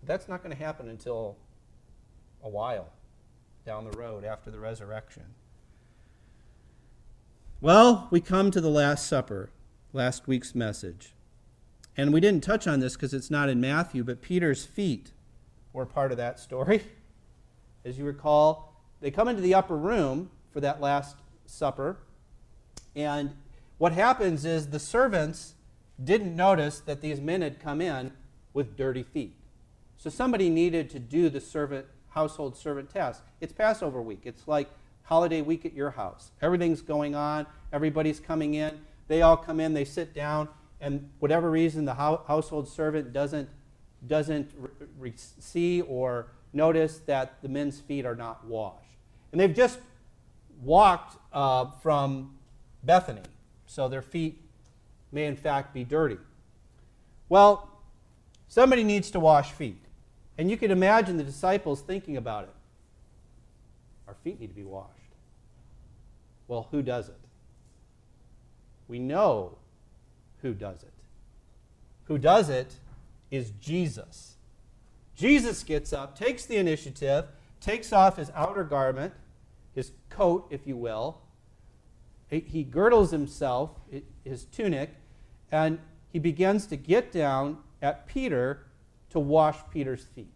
But 0.00 0.06
that's 0.06 0.28
not 0.28 0.42
going 0.42 0.56
to 0.56 0.62
happen 0.62 0.88
until 0.88 1.36
a 2.42 2.48
while 2.48 2.88
down 3.64 3.84
the 3.84 3.96
road 3.96 4.24
after 4.24 4.50
the 4.50 4.58
resurrection. 4.58 5.24
Well, 7.60 8.08
we 8.10 8.20
come 8.20 8.50
to 8.50 8.60
the 8.60 8.70
Last 8.70 9.06
Supper, 9.06 9.50
last 9.92 10.26
week's 10.26 10.54
message. 10.54 11.12
And 11.96 12.12
we 12.12 12.20
didn't 12.20 12.42
touch 12.42 12.66
on 12.66 12.80
this 12.80 12.94
because 12.94 13.12
it's 13.12 13.30
not 13.30 13.48
in 13.50 13.60
Matthew, 13.60 14.02
but 14.02 14.22
Peter's 14.22 14.64
feet 14.64 15.12
were 15.72 15.84
part 15.84 16.10
of 16.10 16.16
that 16.18 16.40
story. 16.40 16.82
As 17.84 17.98
you 17.98 18.04
recall, 18.04 18.74
they 19.00 19.10
come 19.10 19.28
into 19.28 19.42
the 19.42 19.54
upper 19.54 19.76
room 19.76 20.30
for 20.52 20.60
that 20.60 20.80
Last 20.80 21.16
Supper. 21.46 21.98
And 22.96 23.36
what 23.78 23.92
happens 23.92 24.44
is 24.44 24.68
the 24.68 24.78
servants 24.78 25.54
didn't 26.02 26.34
notice 26.34 26.80
that 26.80 27.02
these 27.02 27.20
men 27.20 27.42
had 27.42 27.60
come 27.60 27.80
in 27.80 28.12
with 28.52 28.76
dirty 28.76 29.02
feet. 29.02 29.34
So 29.96 30.08
somebody 30.08 30.48
needed 30.48 30.88
to 30.90 30.98
do 30.98 31.28
the 31.28 31.40
servant 31.40 31.86
household 32.10 32.56
servant 32.56 32.90
task. 32.90 33.22
It's 33.40 33.52
Passover 33.52 34.02
week. 34.02 34.20
It's 34.24 34.46
like 34.46 34.68
holiday 35.04 35.40
week 35.40 35.64
at 35.64 35.72
your 35.72 35.90
house. 35.90 36.30
Everything's 36.42 36.82
going 36.82 37.14
on. 37.14 37.46
Everybody's 37.72 38.20
coming 38.20 38.54
in. 38.54 38.80
They 39.08 39.22
all 39.22 39.36
come 39.36 39.58
in. 39.58 39.74
They 39.74 39.84
sit 39.84 40.14
down, 40.14 40.48
and 40.80 41.10
whatever 41.18 41.50
reason 41.50 41.84
the 41.84 41.94
household 41.94 42.68
servant 42.68 43.12
doesn't 43.12 43.48
doesn't 44.06 44.50
re- 44.98 45.12
see 45.16 45.82
or 45.82 46.28
notice 46.52 46.98
that 47.00 47.42
the 47.42 47.48
men's 47.48 47.80
feet 47.80 48.06
are 48.06 48.14
not 48.14 48.46
washed, 48.46 48.96
and 49.32 49.40
they've 49.40 49.54
just 49.54 49.78
walked 50.62 51.16
uh, 51.32 51.66
from 51.82 52.36
Bethany, 52.82 53.22
so 53.66 53.88
their 53.88 54.02
feet 54.02 54.40
may 55.12 55.26
in 55.26 55.36
fact 55.36 55.74
be 55.74 55.84
dirty. 55.84 56.18
Well, 57.28 57.68
somebody 58.48 58.84
needs 58.84 59.10
to 59.10 59.20
wash 59.20 59.52
feet. 59.52 59.84
And 60.40 60.50
you 60.50 60.56
can 60.56 60.70
imagine 60.70 61.18
the 61.18 61.22
disciples 61.22 61.82
thinking 61.82 62.16
about 62.16 62.44
it. 62.44 62.54
Our 64.08 64.14
feet 64.24 64.40
need 64.40 64.46
to 64.46 64.54
be 64.54 64.64
washed. 64.64 64.88
Well, 66.48 66.68
who 66.70 66.80
does 66.80 67.10
it? 67.10 67.18
We 68.88 69.00
know 69.00 69.58
who 70.40 70.54
does 70.54 70.82
it. 70.82 70.94
Who 72.04 72.16
does 72.16 72.48
it 72.48 72.72
is 73.30 73.50
Jesus. 73.60 74.36
Jesus 75.14 75.62
gets 75.62 75.92
up, 75.92 76.18
takes 76.18 76.46
the 76.46 76.56
initiative, 76.56 77.26
takes 77.60 77.92
off 77.92 78.16
his 78.16 78.32
outer 78.34 78.64
garment, 78.64 79.12
his 79.74 79.92
coat, 80.08 80.46
if 80.48 80.66
you 80.66 80.74
will. 80.74 81.18
He 82.30 82.64
girdles 82.64 83.10
himself, 83.10 83.72
his 84.24 84.44
tunic, 84.46 84.88
and 85.52 85.80
he 86.10 86.18
begins 86.18 86.66
to 86.68 86.76
get 86.76 87.12
down 87.12 87.58
at 87.82 88.06
Peter 88.06 88.64
to 89.10 89.20
wash 89.20 89.56
Peter's 89.72 90.04
feet. 90.04 90.32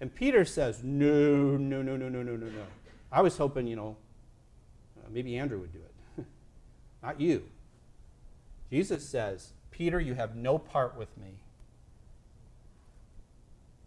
And 0.00 0.14
Peter 0.14 0.44
says, 0.44 0.82
No, 0.82 1.56
no, 1.56 1.82
no, 1.82 1.96
no, 1.96 2.08
no, 2.08 2.22
no, 2.22 2.36
no, 2.36 2.46
no. 2.46 2.64
I 3.10 3.22
was 3.22 3.36
hoping, 3.36 3.66
you 3.66 3.76
know, 3.76 3.96
uh, 4.98 5.08
maybe 5.10 5.36
Andrew 5.38 5.60
would 5.60 5.72
do 5.72 5.78
it. 5.78 6.24
Not 7.02 7.20
you. 7.20 7.44
Jesus 8.70 9.08
says, 9.08 9.52
Peter, 9.70 10.00
you 10.00 10.14
have 10.14 10.34
no 10.36 10.58
part 10.58 10.98
with 10.98 11.16
me 11.16 11.38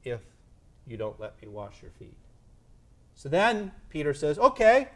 if 0.03 0.21
you 0.85 0.95
don't 0.95 1.19
let 1.19 1.41
me 1.41 1.47
wash 1.49 1.81
your 1.81 1.91
feet. 1.91 2.15
So 3.15 3.27
then 3.29 3.71
Peter 3.89 4.13
says, 4.13 4.39
Okay, 4.39 4.87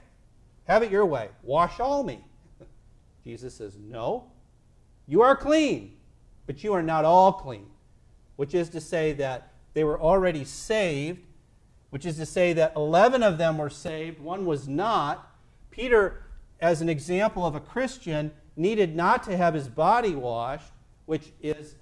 have 0.65 0.83
it 0.83 0.91
your 0.91 1.05
way. 1.05 1.29
Wash 1.43 1.79
all 1.79 2.03
me. 2.03 2.23
Jesus 3.25 3.53
says, 3.53 3.77
No, 3.77 4.31
you 5.07 5.21
are 5.21 5.35
clean, 5.35 5.97
but 6.45 6.63
you 6.63 6.73
are 6.73 6.83
not 6.83 7.03
all 7.03 7.33
clean 7.33 7.65
which 8.41 8.55
is 8.55 8.69
to 8.69 8.81
say 8.81 9.13
that 9.13 9.51
they 9.75 9.83
were 9.83 10.01
already 10.01 10.43
saved, 10.43 11.19
which 11.91 12.07
is 12.07 12.17
to 12.17 12.25
say 12.25 12.53
that 12.53 12.73
11 12.75 13.21
of 13.21 13.37
them 13.37 13.59
were 13.59 13.69
saved, 13.69 14.19
one 14.19 14.47
was 14.47 14.67
not. 14.67 15.31
Peter, 15.69 16.23
as 16.59 16.81
an 16.81 16.89
example 16.89 17.45
of 17.45 17.53
a 17.53 17.59
Christian, 17.59 18.31
needed 18.55 18.95
not 18.95 19.21
to 19.21 19.37
have 19.37 19.53
his 19.53 19.67
body 19.67 20.15
washed, 20.15 20.71
which 21.05 21.33
is 21.39 21.75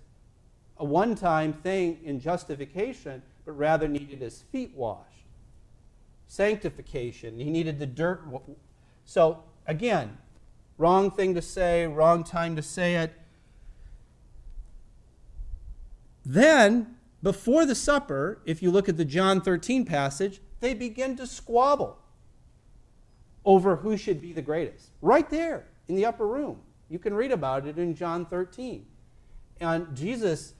a 0.75 0.83
one 0.83 1.15
time 1.15 1.53
thing 1.53 1.97
in 2.03 2.19
justification, 2.19 3.21
but 3.45 3.53
rather 3.53 3.87
needed 3.87 4.19
his 4.19 4.41
feet 4.51 4.73
washed. 4.75 5.27
Sanctification, 6.27 7.39
he 7.39 7.49
needed 7.49 7.79
the 7.79 7.85
dirt. 7.85 8.21
So, 9.05 9.43
again, 9.65 10.17
wrong 10.77 11.09
thing 11.09 11.35
to 11.35 11.41
say, 11.41 11.87
wrong 11.87 12.25
time 12.25 12.57
to 12.57 12.61
say 12.61 12.95
it. 12.97 13.13
Then, 16.25 16.95
before 17.23 17.65
the 17.65 17.75
supper, 17.75 18.41
if 18.45 18.61
you 18.61 18.71
look 18.71 18.87
at 18.89 18.97
the 18.97 19.05
John 19.05 19.41
13 19.41 19.85
passage, 19.85 20.41
they 20.59 20.73
begin 20.73 21.15
to 21.17 21.25
squabble 21.25 21.97
over 23.45 23.77
who 23.77 23.97
should 23.97 24.21
be 24.21 24.33
the 24.33 24.41
greatest. 24.41 24.89
Right 25.01 25.29
there 25.29 25.65
in 25.87 25.95
the 25.95 26.05
upper 26.05 26.27
room. 26.27 26.59
You 26.89 26.99
can 26.99 27.13
read 27.13 27.31
about 27.31 27.65
it 27.65 27.77
in 27.77 27.95
John 27.95 28.25
13. 28.25 28.85
And 29.61 29.95
Jesus, 29.95 30.53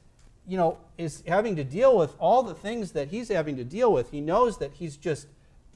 you 0.48 0.58
know, 0.58 0.78
is 0.98 1.24
having 1.28 1.56
to 1.58 1.63
deal 1.63 1.98
with 1.98 2.15
all 2.19 2.43
the 2.43 2.56
things 2.56 2.93
that 2.93 3.10
he's 3.10 3.30
having 3.30 3.58
to 3.58 3.63
deal 3.63 3.91
with. 3.91 4.12
He 4.12 4.22
knows 4.22 4.58
that 4.60 4.74
he's 4.74 4.98
just 4.98 5.28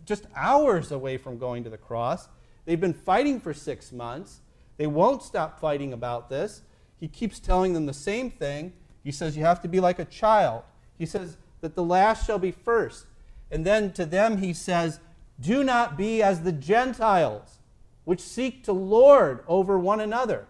just 0.05 0.25
hours 0.35 0.91
away 0.91 1.17
from 1.17 1.37
going 1.37 1.63
to 1.63 1.69
the 1.69 1.77
cross. 1.77 2.27
They've 2.65 2.79
been 2.79 2.93
fighting 2.93 3.39
for 3.39 3.53
6 3.53 3.91
months. 3.91 4.41
They 4.77 4.87
won't 4.87 5.21
stop 5.21 5.59
fighting 5.59 5.93
about 5.93 6.29
this. 6.29 6.61
He 6.99 7.07
keeps 7.07 7.39
telling 7.39 7.73
them 7.73 7.85
the 7.85 7.93
same 7.93 8.29
thing. 8.31 8.73
He 9.03 9.11
says 9.11 9.35
you 9.35 9.43
have 9.43 9.61
to 9.61 9.67
be 9.67 9.79
like 9.79 9.99
a 9.99 10.05
child. 10.05 10.63
He 10.97 11.05
says 11.05 11.37
that 11.61 11.75
the 11.75 11.83
last 11.83 12.25
shall 12.25 12.39
be 12.39 12.51
first. 12.51 13.05
And 13.51 13.65
then 13.65 13.91
to 13.93 14.05
them 14.05 14.37
he 14.37 14.53
says, 14.53 14.99
Do 15.39 15.63
not 15.63 15.97
be 15.97 16.23
as 16.23 16.41
the 16.41 16.51
Gentiles, 16.51 17.59
which 18.05 18.21
seek 18.21 18.63
to 18.63 18.73
lord 18.73 19.43
over 19.47 19.77
one 19.77 19.99
another. 19.99 20.45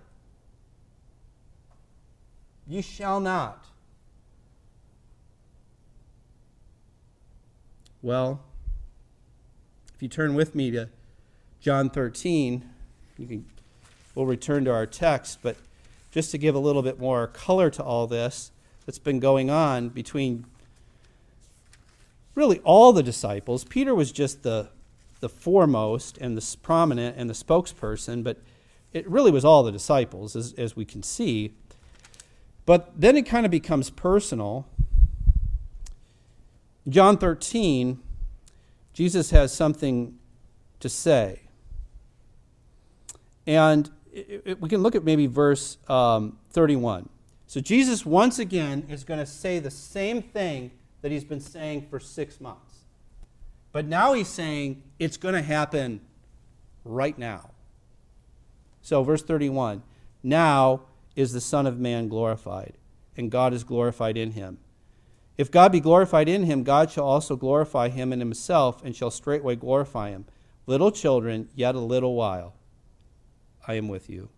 You 2.68 2.82
shall 2.82 3.20
not. 3.20 3.66
Well, 8.02 8.42
if 9.96 10.02
you 10.02 10.10
turn 10.10 10.36
with 10.36 10.56
me 10.56 10.72
to 10.72 10.89
John 11.62 11.89
13, 11.89 12.70
you 13.18 13.28
can, 13.28 13.46
we'll 14.13 14.26
return 14.26 14.66
to 14.66 14.72
our 14.72 14.86
text, 14.86 15.39
but 15.42 15.56
just 16.13 16.30
to 16.30 16.38
give 16.38 16.54
a 16.54 16.60
little 16.60 16.84
bit 16.84 16.99
more 16.99 17.26
color 17.26 17.71
to 17.71 17.82
all 17.84 18.06
this 18.06 18.52
that's 18.86 18.99
been 18.99 19.19
going 19.19 19.49
on 19.49 19.89
between 19.89 20.45
really 22.36 22.60
all 22.60 22.93
the 22.93 23.02
disciples. 23.02 23.63
Peter 23.63 23.95
was 23.95 24.12
just 24.12 24.43
the, 24.43 24.69
the 25.21 25.30
foremost 25.30 26.19
and 26.19 26.38
the 26.38 26.58
prominent 26.62 27.17
and 27.17 27.28
the 27.28 27.34
spokesperson, 27.34 28.23
but 28.23 28.38
it 28.93 29.10
really 29.10 29.32
was 29.32 29.43
all 29.43 29.63
the 29.63 29.71
disciples, 29.71 30.36
as, 30.36 30.54
as 30.54 30.76
we 30.76 30.86
can 30.86 31.02
see. 31.02 31.56
But 32.67 32.91
then 32.95 33.17
it 33.17 33.23
kind 33.23 33.43
of 33.43 33.52
becomes 33.52 33.89
personal. 33.89 34.67
John 36.88 37.17
13, 37.17 37.99
Jesus 38.93 39.32
has 39.32 39.52
something 39.52 40.19
to 40.80 40.89
say. 40.89 41.39
And 43.47 43.89
it, 44.13 44.41
it, 44.45 44.62
we 44.62 44.69
can 44.69 44.82
look 44.82 44.95
at 44.95 45.04
maybe 45.04 45.28
verse 45.28 45.78
um, 45.88 46.38
31. 46.52 47.10
So 47.47 47.60
Jesus, 47.60 48.06
once 48.06 48.39
again, 48.39 48.86
is 48.89 49.04
going 49.04 49.19
to 49.19 49.26
say 49.26 49.60
the 49.60 49.71
same 49.71 50.21
thing 50.21 50.71
that 51.02 51.12
he's 51.12 51.23
been 51.23 51.41
saying 51.41 51.88
for 51.89 51.99
six 51.99 52.39
months. 52.39 52.80
But 53.71 53.86
now 53.86 54.13
he's 54.13 54.28
saying 54.28 54.84
it's 54.99 55.17
going 55.17 55.36
to 55.36 55.41
happen 55.41 56.02
right 56.86 57.17
now. 57.17 57.49
So, 58.82 59.04
verse 59.04 59.23
31 59.23 59.82
Now 60.21 60.82
is 61.15 61.34
the 61.34 61.41
Son 61.41 61.65
of 61.65 61.80
Man 61.80 62.08
glorified, 62.08 62.73
and 63.17 63.32
God 63.32 63.54
is 63.54 63.63
glorified 63.63 64.17
in 64.17 64.32
him. 64.32 64.60
If 65.38 65.49
God 65.49 65.71
be 65.71 65.80
glorified 65.80 66.30
in 66.30 66.43
him, 66.43 66.63
God 66.63 66.91
shall 66.91 67.06
also 67.06 67.36
glorify 67.36 67.89
him 67.89 68.13
in 68.13 68.19
himself, 68.19 68.84
and 68.84 68.95
shall 68.95 69.10
straightway 69.10 69.56
glorify 69.56 70.10
him. 70.10 70.26
Little 70.67 70.91
children, 70.91 71.49
yet 71.56 71.76
a 71.76 71.80
little 71.80 72.15
while, 72.15 72.54
I 73.67 73.76
am 73.76 73.88
with 73.88 74.10
you. 74.10 74.30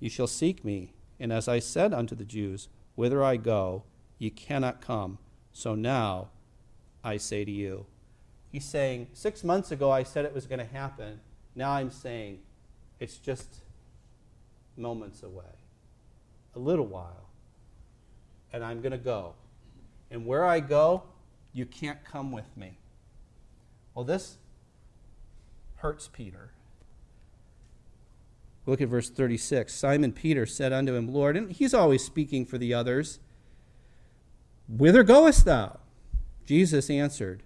You 0.00 0.10
shall 0.10 0.26
seek 0.26 0.64
me, 0.64 0.92
and 1.18 1.32
as 1.32 1.48
I 1.48 1.58
said 1.58 1.92
unto 1.92 2.14
the 2.14 2.24
Jews, 2.24 2.68
Whither 2.94 3.22
I 3.22 3.36
go, 3.36 3.84
ye 4.18 4.30
cannot 4.30 4.80
come. 4.80 5.18
So 5.52 5.74
now 5.74 6.28
I 7.04 7.18
say 7.18 7.44
to 7.44 7.50
you. 7.50 7.86
He's 8.50 8.64
saying, 8.64 9.08
Six 9.12 9.44
months 9.44 9.70
ago 9.70 9.90
I 9.90 10.02
said 10.02 10.24
it 10.24 10.34
was 10.34 10.46
going 10.46 10.58
to 10.58 10.64
happen. 10.64 11.20
Now 11.54 11.72
I'm 11.72 11.90
saying 11.90 12.40
it's 12.98 13.18
just 13.18 13.60
moments 14.76 15.22
away, 15.22 15.44
a 16.54 16.58
little 16.58 16.86
while, 16.86 17.28
and 18.52 18.64
I'm 18.64 18.80
going 18.80 18.92
to 18.92 18.98
go. 18.98 19.34
And 20.10 20.26
where 20.26 20.44
I 20.44 20.60
go, 20.60 21.02
you 21.52 21.66
can't 21.66 22.04
come 22.04 22.32
with 22.32 22.56
me. 22.56 22.78
Well, 23.94 24.04
this 24.04 24.36
hurts 25.76 26.08
Peter. 26.12 26.50
Look 28.66 28.80
at 28.80 28.88
verse 28.88 29.08
36. 29.08 29.72
Simon 29.72 30.12
Peter 30.12 30.44
said 30.44 30.72
unto 30.72 30.94
him, 30.94 31.12
Lord, 31.12 31.36
and 31.36 31.52
he's 31.52 31.72
always 31.72 32.04
speaking 32.04 32.44
for 32.44 32.58
the 32.58 32.74
others, 32.74 33.20
Whither 34.68 35.04
goest 35.04 35.44
thou? 35.44 35.78
Jesus 36.44 36.90
answered, 36.90 37.42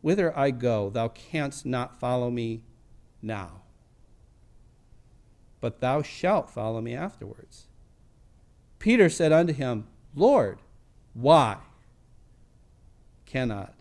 Whither 0.00 0.36
I 0.36 0.50
go, 0.50 0.90
thou 0.90 1.08
canst 1.08 1.66
not 1.66 1.98
follow 1.98 2.30
me 2.30 2.62
now, 3.20 3.62
but 5.60 5.80
thou 5.80 6.02
shalt 6.02 6.48
follow 6.48 6.80
me 6.80 6.94
afterwards. 6.94 7.66
Peter 8.78 9.08
said 9.08 9.32
unto 9.32 9.52
him, 9.52 9.86
Lord, 10.14 10.60
why 11.14 11.58
cannot 13.26 13.74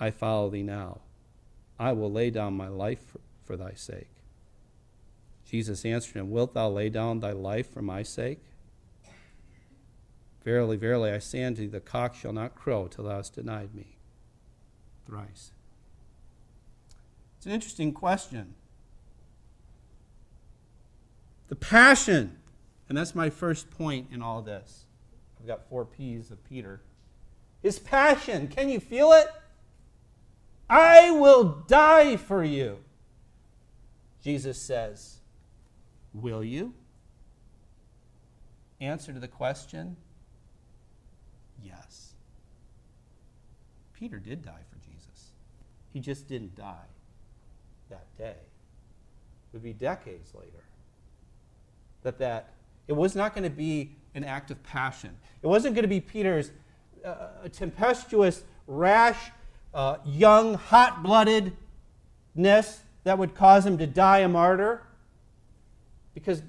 I 0.00 0.10
follow 0.10 0.50
thee 0.50 0.62
now? 0.62 1.00
I 1.78 1.92
will 1.92 2.10
lay 2.10 2.30
down 2.30 2.56
my 2.56 2.68
life 2.68 3.04
for, 3.06 3.20
for 3.44 3.56
thy 3.56 3.74
sake. 3.74 4.11
Jesus 5.52 5.84
answered 5.84 6.16
him, 6.16 6.30
Wilt 6.30 6.54
thou 6.54 6.70
lay 6.70 6.88
down 6.88 7.20
thy 7.20 7.32
life 7.32 7.70
for 7.70 7.82
my 7.82 8.02
sake? 8.02 8.40
Verily, 10.42 10.78
verily, 10.78 11.10
I 11.10 11.18
say 11.18 11.44
unto 11.44 11.60
thee, 11.60 11.66
the 11.66 11.78
cock 11.78 12.14
shall 12.14 12.32
not 12.32 12.54
crow 12.54 12.88
till 12.88 13.04
thou 13.04 13.16
hast 13.16 13.34
denied 13.34 13.74
me 13.74 13.98
thrice. 15.06 15.52
It's 17.36 17.44
an 17.44 17.52
interesting 17.52 17.92
question. 17.92 18.54
The 21.48 21.56
passion, 21.56 22.38
and 22.88 22.96
that's 22.96 23.14
my 23.14 23.28
first 23.28 23.70
point 23.70 24.08
in 24.10 24.22
all 24.22 24.40
this. 24.40 24.86
I've 25.38 25.46
got 25.46 25.68
four 25.68 25.84
P's 25.84 26.30
of 26.30 26.42
Peter. 26.48 26.80
His 27.62 27.78
passion, 27.78 28.48
can 28.48 28.70
you 28.70 28.80
feel 28.80 29.12
it? 29.12 29.28
I 30.70 31.10
will 31.10 31.44
die 31.68 32.16
for 32.16 32.42
you. 32.42 32.78
Jesus 34.24 34.56
says, 34.58 35.18
Will 36.14 36.44
you? 36.44 36.74
Answer 38.80 39.12
to 39.12 39.20
the 39.20 39.28
question 39.28 39.96
yes. 41.62 42.12
Peter 43.94 44.18
did 44.18 44.44
die 44.44 44.60
for 44.70 44.78
Jesus. 44.78 45.30
He 45.92 46.00
just 46.00 46.26
didn't 46.28 46.56
die 46.56 46.88
that 47.90 48.06
day. 48.18 48.30
It 48.30 49.52
would 49.52 49.62
be 49.62 49.72
decades 49.72 50.32
later. 50.34 50.64
That 52.02 52.18
that 52.18 52.54
it 52.88 52.94
was 52.94 53.14
not 53.14 53.34
going 53.34 53.44
to 53.44 53.50
be 53.50 53.92
an 54.14 54.24
act 54.24 54.50
of 54.50 54.62
passion. 54.64 55.16
It 55.42 55.46
wasn't 55.46 55.74
going 55.74 55.84
to 55.84 55.88
be 55.88 56.00
Peter's 56.00 56.50
uh, 57.04 57.48
tempestuous, 57.52 58.42
rash, 58.66 59.30
uh, 59.74 59.98
young, 60.04 60.54
hot 60.54 61.02
bloodedness 61.02 62.80
that 63.04 63.18
would 63.18 63.34
cause 63.34 63.64
him 63.64 63.78
to 63.78 63.86
die 63.86 64.18
a 64.18 64.28
martyr. 64.28 64.82
Because 66.14 66.42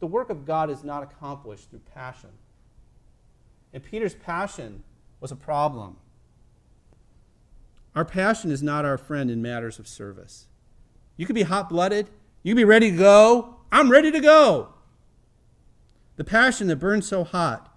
the 0.00 0.06
work 0.06 0.30
of 0.30 0.44
God 0.44 0.70
is 0.70 0.84
not 0.84 1.02
accomplished 1.02 1.70
through 1.70 1.80
passion. 1.94 2.30
And 3.72 3.82
Peter's 3.82 4.14
passion 4.14 4.82
was 5.20 5.32
a 5.32 5.36
problem. 5.36 5.96
Our 7.94 8.04
passion 8.04 8.50
is 8.50 8.62
not 8.62 8.84
our 8.84 8.98
friend 8.98 9.30
in 9.30 9.40
matters 9.40 9.78
of 9.78 9.88
service. 9.88 10.48
You 11.16 11.24
could 11.24 11.34
be 11.34 11.42
hot 11.42 11.70
blooded, 11.70 12.10
you 12.42 12.52
could 12.52 12.60
be 12.60 12.64
ready 12.64 12.90
to 12.90 12.96
go. 12.96 13.56
I'm 13.72 13.90
ready 13.90 14.12
to 14.12 14.20
go. 14.20 14.68
The 16.16 16.24
passion 16.24 16.68
that 16.68 16.76
burned 16.76 17.04
so 17.04 17.24
hot 17.24 17.74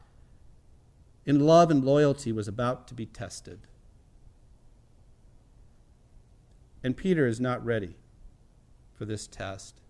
in 1.26 1.40
love 1.40 1.72
and 1.72 1.84
loyalty 1.84 2.32
was 2.32 2.48
about 2.48 2.88
to 2.88 2.94
be 2.94 3.06
tested. 3.06 3.62
And 6.84 6.96
Peter 6.96 7.28
is 7.28 7.40
not 7.40 7.64
ready 7.66 7.96
for 8.94 9.06
this 9.06 9.28
test 9.28 9.82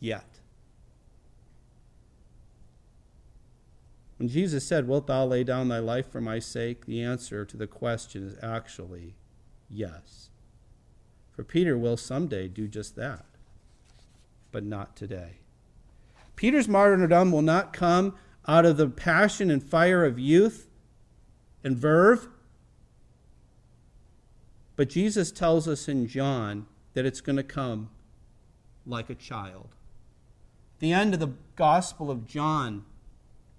yet. 0.00 0.40
When 4.16 4.28
Jesus 4.28 4.66
said, 4.66 4.86
Wilt 4.86 5.06
thou 5.06 5.24
lay 5.24 5.44
down 5.44 5.68
thy 5.68 5.78
life 5.78 6.10
for 6.10 6.20
my 6.20 6.40
sake? 6.40 6.84
the 6.84 7.02
answer 7.02 7.44
to 7.44 7.56
the 7.56 7.66
question 7.66 8.26
is 8.26 8.36
actually 8.42 9.14
yes. 9.70 10.28
For 11.32 11.44
Peter 11.44 11.78
will 11.78 11.96
someday 11.96 12.48
do 12.48 12.68
just 12.68 12.96
that, 12.96 13.24
but 14.52 14.62
not 14.62 14.94
today. 14.94 15.38
Peter's 16.36 16.68
martyrdom 16.68 17.32
will 17.32 17.40
not 17.40 17.72
come 17.72 18.14
out 18.46 18.66
of 18.66 18.76
the 18.76 18.88
passion 18.88 19.50
and 19.50 19.62
fire 19.62 20.04
of 20.04 20.18
youth 20.18 20.68
and 21.64 21.76
verve. 21.76 22.28
But 24.76 24.90
Jesus 24.90 25.30
tells 25.30 25.68
us 25.68 25.88
in 25.88 26.06
John 26.06 26.66
that 26.92 27.06
it's 27.06 27.20
going 27.20 27.36
to 27.36 27.42
come 27.42 27.90
like 28.86 29.08
a 29.08 29.14
child. 29.14 29.76
The 30.80 30.92
end 30.92 31.14
of 31.14 31.20
the 31.20 31.34
Gospel 31.56 32.10
of 32.10 32.26
John, 32.26 32.84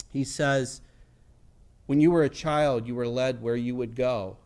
he 0.09 0.23
says, 0.23 0.81
When 1.85 2.01
you 2.01 2.11
were 2.11 2.23
a 2.23 2.29
child, 2.29 2.87
you 2.87 2.95
were 2.95 3.07
led 3.07 3.41
where 3.41 3.55
you 3.55 3.75
would 3.75 3.95
go. 3.95 4.37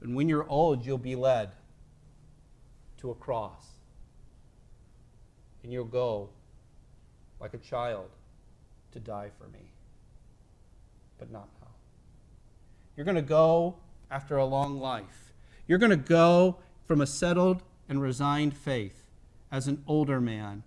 And 0.00 0.14
when 0.14 0.28
you're 0.28 0.48
old, 0.48 0.86
you'll 0.86 0.98
be 0.98 1.16
led 1.16 1.50
to 2.98 3.10
a 3.10 3.14
cross. 3.14 3.66
And 5.62 5.72
you'll 5.72 5.84
go 5.84 6.28
like 7.40 7.54
a 7.54 7.58
child 7.58 8.08
to 8.92 9.00
die 9.00 9.30
for 9.36 9.48
me. 9.48 9.64
But 11.18 11.32
not 11.32 11.48
now. 11.60 11.68
You're 12.96 13.04
going 13.04 13.16
to 13.16 13.22
go 13.22 13.76
after 14.10 14.36
a 14.36 14.44
long 14.44 14.78
life. 14.78 15.32
You're 15.66 15.78
going 15.78 15.90
to 15.90 15.96
go 15.96 16.58
from 16.86 17.00
a 17.00 17.06
settled 17.06 17.62
and 17.88 18.00
resigned 18.00 18.56
faith 18.56 19.03
as 19.54 19.68
an 19.68 19.80
older 19.86 20.20
man, 20.20 20.64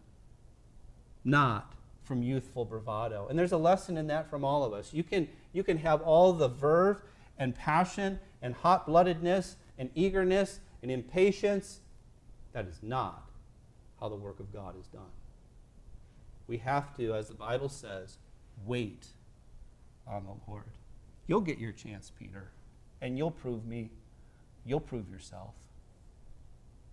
not 1.25 1.73
from 2.05 2.23
youthful 2.23 2.63
bravado. 2.63 3.27
And 3.29 3.37
there's 3.37 3.51
a 3.51 3.57
lesson 3.57 3.97
in 3.97 4.07
that 4.07 4.29
from 4.29 4.45
all 4.45 4.63
of 4.63 4.71
us. 4.71 4.93
You 4.93 5.03
can, 5.03 5.27
you 5.51 5.61
can 5.61 5.77
have 5.79 6.01
all 6.01 6.31
the 6.31 6.47
verve 6.47 7.01
and 7.37 7.53
passion 7.53 8.17
and 8.41 8.55
hot 8.55 8.87
bloodedness 8.87 9.57
and 9.77 9.89
eagerness 9.93 10.61
and 10.81 10.89
impatience. 10.89 11.81
That 12.53 12.65
is 12.65 12.79
not 12.81 13.29
how 13.99 14.07
the 14.07 14.15
work 14.15 14.39
of 14.39 14.53
God 14.53 14.79
is 14.79 14.87
done. 14.87 15.11
We 16.47 16.55
have 16.59 16.95
to, 16.95 17.13
as 17.13 17.27
the 17.27 17.33
Bible 17.33 17.67
says, 17.67 18.19
wait 18.65 19.07
on 20.07 20.23
the 20.23 20.49
Lord. 20.49 20.63
You'll 21.27 21.41
get 21.41 21.57
your 21.57 21.73
chance, 21.73 22.09
Peter, 22.17 22.51
and 23.01 23.17
you'll 23.17 23.31
prove 23.31 23.65
me, 23.65 23.89
you'll 24.65 24.79
prove 24.79 25.09
yourself, 25.09 25.55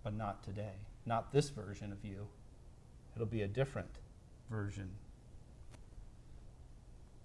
but 0.03 0.13
not 0.13 0.43
today. 0.43 0.75
Not 1.05 1.31
this 1.31 1.49
version 1.49 1.91
of 1.91 2.03
you. 2.03 2.27
It'll 3.15 3.27
be 3.27 3.41
a 3.41 3.47
different 3.47 3.99
version. 4.49 4.91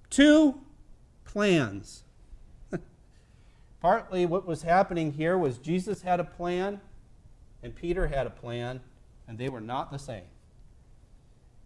Two 0.08 0.60
plans. 1.24 2.04
Partly 3.80 4.26
what 4.26 4.46
was 4.46 4.62
happening 4.62 5.12
here 5.12 5.38
was 5.38 5.58
Jesus 5.58 6.02
had 6.02 6.20
a 6.20 6.24
plan 6.24 6.80
and 7.62 7.74
Peter 7.74 8.06
had 8.06 8.26
a 8.26 8.30
plan, 8.30 8.80
and 9.28 9.38
they 9.38 9.48
were 9.48 9.60
not 9.60 9.90
the 9.90 9.98
same. 9.98 10.24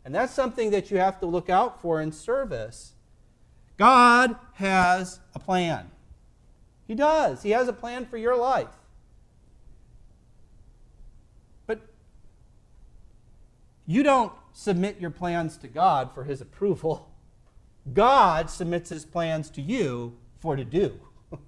And 0.04 0.14
that's 0.14 0.34
something 0.34 0.70
that 0.70 0.90
you 0.90 0.98
have 0.98 1.20
to 1.20 1.26
look 1.26 1.48
out 1.48 1.80
for 1.80 2.00
in 2.00 2.12
service. 2.12 2.94
God 3.76 4.36
has 4.54 5.20
a 5.34 5.38
plan. 5.38 5.90
He 6.86 6.94
does. 6.94 7.42
He 7.42 7.50
has 7.50 7.68
a 7.68 7.72
plan 7.72 8.04
for 8.04 8.18
your 8.18 8.36
life. 8.36 8.76
You 13.86 14.02
don't 14.02 14.32
submit 14.52 15.00
your 15.00 15.10
plans 15.10 15.56
to 15.58 15.68
God 15.68 16.12
for 16.12 16.24
His 16.24 16.40
approval. 16.40 17.10
God 17.92 18.48
submits 18.50 18.90
His 18.90 19.04
plans 19.04 19.50
to 19.50 19.62
you 19.62 20.16
for 20.38 20.56
to 20.56 20.64
do. 20.64 21.00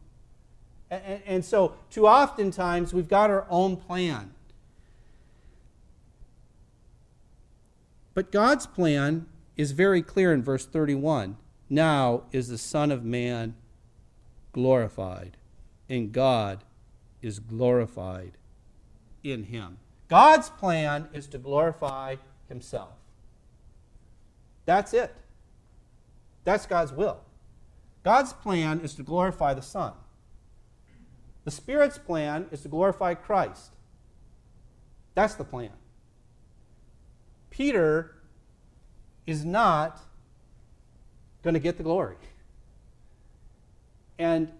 and, 0.90 1.22
and, 1.26 1.44
so, 1.44 1.74
too 1.90 2.06
often 2.06 2.50
times, 2.50 2.92
we've 2.92 3.08
got 3.08 3.30
our 3.30 3.46
own 3.48 3.76
plan. 3.76 4.32
But 8.14 8.32
God's 8.32 8.66
plan 8.66 9.26
is 9.56 9.72
very 9.72 10.02
clear 10.02 10.32
in 10.32 10.42
verse 10.42 10.66
31. 10.66 11.36
Now 11.68 12.22
is 12.32 12.48
the 12.48 12.58
Son 12.58 12.90
of 12.90 13.04
Man 13.04 13.54
glorified, 14.52 15.36
and 15.88 16.12
God 16.12 16.64
is 17.20 17.38
glorified 17.38 18.32
in 19.22 19.44
him. 19.44 19.78
God's 20.08 20.50
plan 20.50 21.08
is 21.12 21.26
to 21.28 21.38
glorify 21.38 22.16
himself. 22.48 22.94
That's 24.64 24.94
it. 24.94 25.14
That's 26.44 26.66
God's 26.66 26.92
will. 26.92 27.20
God's 28.04 28.32
plan 28.32 28.80
is 28.80 28.94
to 28.94 29.02
glorify 29.02 29.54
the 29.54 29.62
Son. 29.62 29.92
The 31.44 31.50
Spirit's 31.50 31.98
plan 31.98 32.46
is 32.50 32.62
to 32.62 32.68
glorify 32.68 33.14
Christ. 33.14 33.72
That's 35.14 35.34
the 35.34 35.44
plan. 35.44 35.70
Peter 37.50 38.16
is 39.26 39.44
not 39.44 40.00
going 41.42 41.54
to 41.54 41.60
get 41.60 41.78
the 41.78 41.82
glory. 41.82 42.16
And 44.18 44.52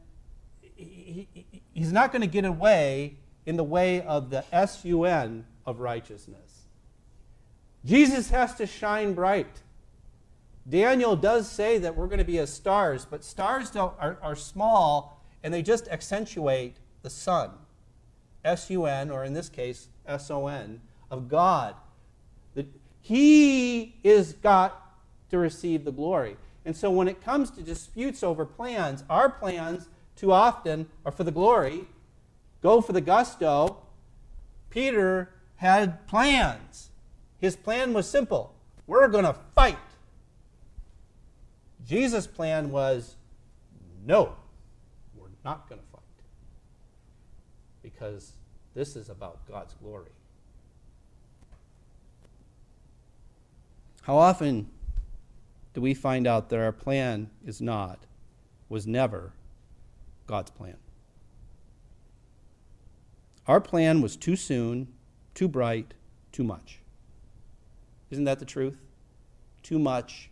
he, 0.75 1.29
he, 1.33 1.63
he's 1.73 1.93
not 1.93 2.13
going 2.13 2.23
to 2.23 2.29
get 2.29 2.45
away 2.45 3.17
in 3.47 3.57
the 3.57 3.65
way 3.65 4.03
of 4.03 4.31
the 4.31 4.45
S-U-N 4.53 5.47
of 5.65 5.81
righteousness. 5.81 6.67
Jesus 7.85 8.31
has 8.31 8.55
to 8.57 8.67
shine 8.67 9.15
bright. 9.15 9.63
Daniel 10.69 11.15
does 11.15 11.49
say 11.49 11.79
that 11.79 11.97
we're 11.97 12.09
going 12.09 12.19
to 12.19 12.25
be 12.25 12.39
as 12.39 12.53
stars, 12.53 13.07
but 13.09 13.23
stars 13.23 13.75
are, 13.77 14.19
are 14.21 14.35
small 14.35 15.25
and 15.45 15.55
they 15.55 15.63
just 15.63 15.87
accentuate 15.89 16.77
the 17.03 17.11
sun. 17.11 17.53
S 18.45 18.69
U 18.71 18.87
N, 18.87 19.11
or 19.11 19.25
in 19.25 19.33
this 19.33 19.49
case, 19.49 19.89
S 20.07 20.31
O 20.31 20.49
N, 20.49 20.81
of 21.11 21.29
God. 21.29 21.75
He 23.01 23.95
is 24.03 24.33
got 24.33 24.99
to 25.31 25.39
receive 25.39 25.85
the 25.85 25.93
glory. 25.93 26.37
And 26.65 26.77
so 26.77 26.91
when 26.91 27.07
it 27.07 27.23
comes 27.23 27.51
to 27.53 27.63
disputes 27.63 28.25
over 28.25 28.45
plans, 28.45 29.05
our 29.09 29.29
plans 29.29 29.89
too 30.17 30.33
often 30.33 30.89
are 31.05 31.13
for 31.13 31.23
the 31.23 31.31
glory, 31.31 31.85
go 32.67 32.81
for 32.81 32.93
the 32.93 33.01
gusto. 33.01 33.77
Peter 34.71 35.31
had 35.55 36.05
plans. 36.09 36.91
His 37.39 37.55
plan 37.55 37.93
was 37.93 38.09
simple 38.09 38.53
we're 38.89 39.07
going 39.09 39.25
to 39.25 39.37
fight. 39.55 39.79
Jesus' 41.87 42.27
plan 42.27 42.73
was 42.73 43.15
no, 44.05 44.33
we're 45.17 45.29
not 45.45 45.69
going 45.69 45.81
to 45.81 45.87
fight. 45.93 46.03
Because 47.83 48.33
this 48.75 48.97
is 48.97 49.11
about 49.11 49.47
God's 49.49 49.75
glory. 49.75 50.11
How 54.03 54.17
often 54.17 54.69
do 55.75 55.81
we 55.81 55.95
find 55.95 56.27
out 56.27 56.49
that 56.49 56.59
our 56.59 56.73
plan 56.73 57.31
is 57.45 57.61
not, 57.61 58.01
was 58.69 58.89
never 58.89 59.33
God's 60.27 60.51
plan? 60.51 60.77
Our 63.49 63.61
plan 63.61 64.03
was 64.03 64.17
too 64.17 64.37
soon, 64.37 64.89
too 65.35 65.49
bright, 65.49 65.95
too 66.33 66.43
much. 66.43 66.81
Isn't 68.11 68.25
that 68.25 68.39
the 68.39 68.45
truth? 68.45 68.79
Too 69.63 69.79
much 69.79 70.31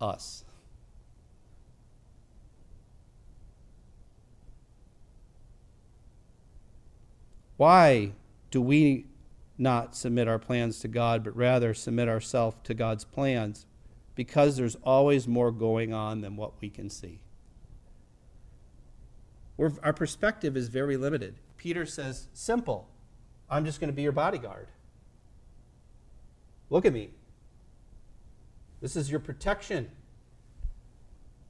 us. 0.00 0.44
Why 7.56 8.12
do 8.50 8.60
we 8.60 9.06
not 9.56 9.96
submit 9.96 10.28
our 10.28 10.38
plans 10.38 10.80
to 10.80 10.88
God, 10.88 11.24
but 11.24 11.34
rather 11.34 11.72
submit 11.72 12.08
ourselves 12.08 12.58
to 12.64 12.74
God's 12.74 13.04
plans? 13.04 13.66
Because 14.14 14.56
there's 14.56 14.76
always 14.82 15.26
more 15.26 15.50
going 15.50 15.94
on 15.94 16.20
than 16.20 16.36
what 16.36 16.60
we 16.60 16.68
can 16.68 16.90
see. 16.90 17.20
We're, 19.56 19.72
our 19.82 19.92
perspective 19.92 20.56
is 20.56 20.68
very 20.68 20.96
limited. 20.96 21.36
Peter 21.66 21.84
says, 21.84 22.28
Simple. 22.32 22.88
I'm 23.50 23.64
just 23.64 23.80
going 23.80 23.90
to 23.90 23.92
be 23.92 24.02
your 24.02 24.12
bodyguard. 24.12 24.68
Look 26.70 26.84
at 26.84 26.92
me. 26.92 27.10
This 28.80 28.94
is 28.94 29.10
your 29.10 29.18
protection. 29.18 29.90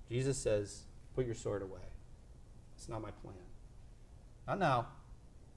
Jesus 0.09 0.39
says, 0.39 0.85
Put 1.15 1.27
your 1.27 1.35
sword 1.35 1.61
away. 1.61 1.83
It's 2.79 2.89
not 2.89 3.03
my 3.03 3.11
plan. 3.11 3.37
Not 4.49 4.59
now. 4.59 4.87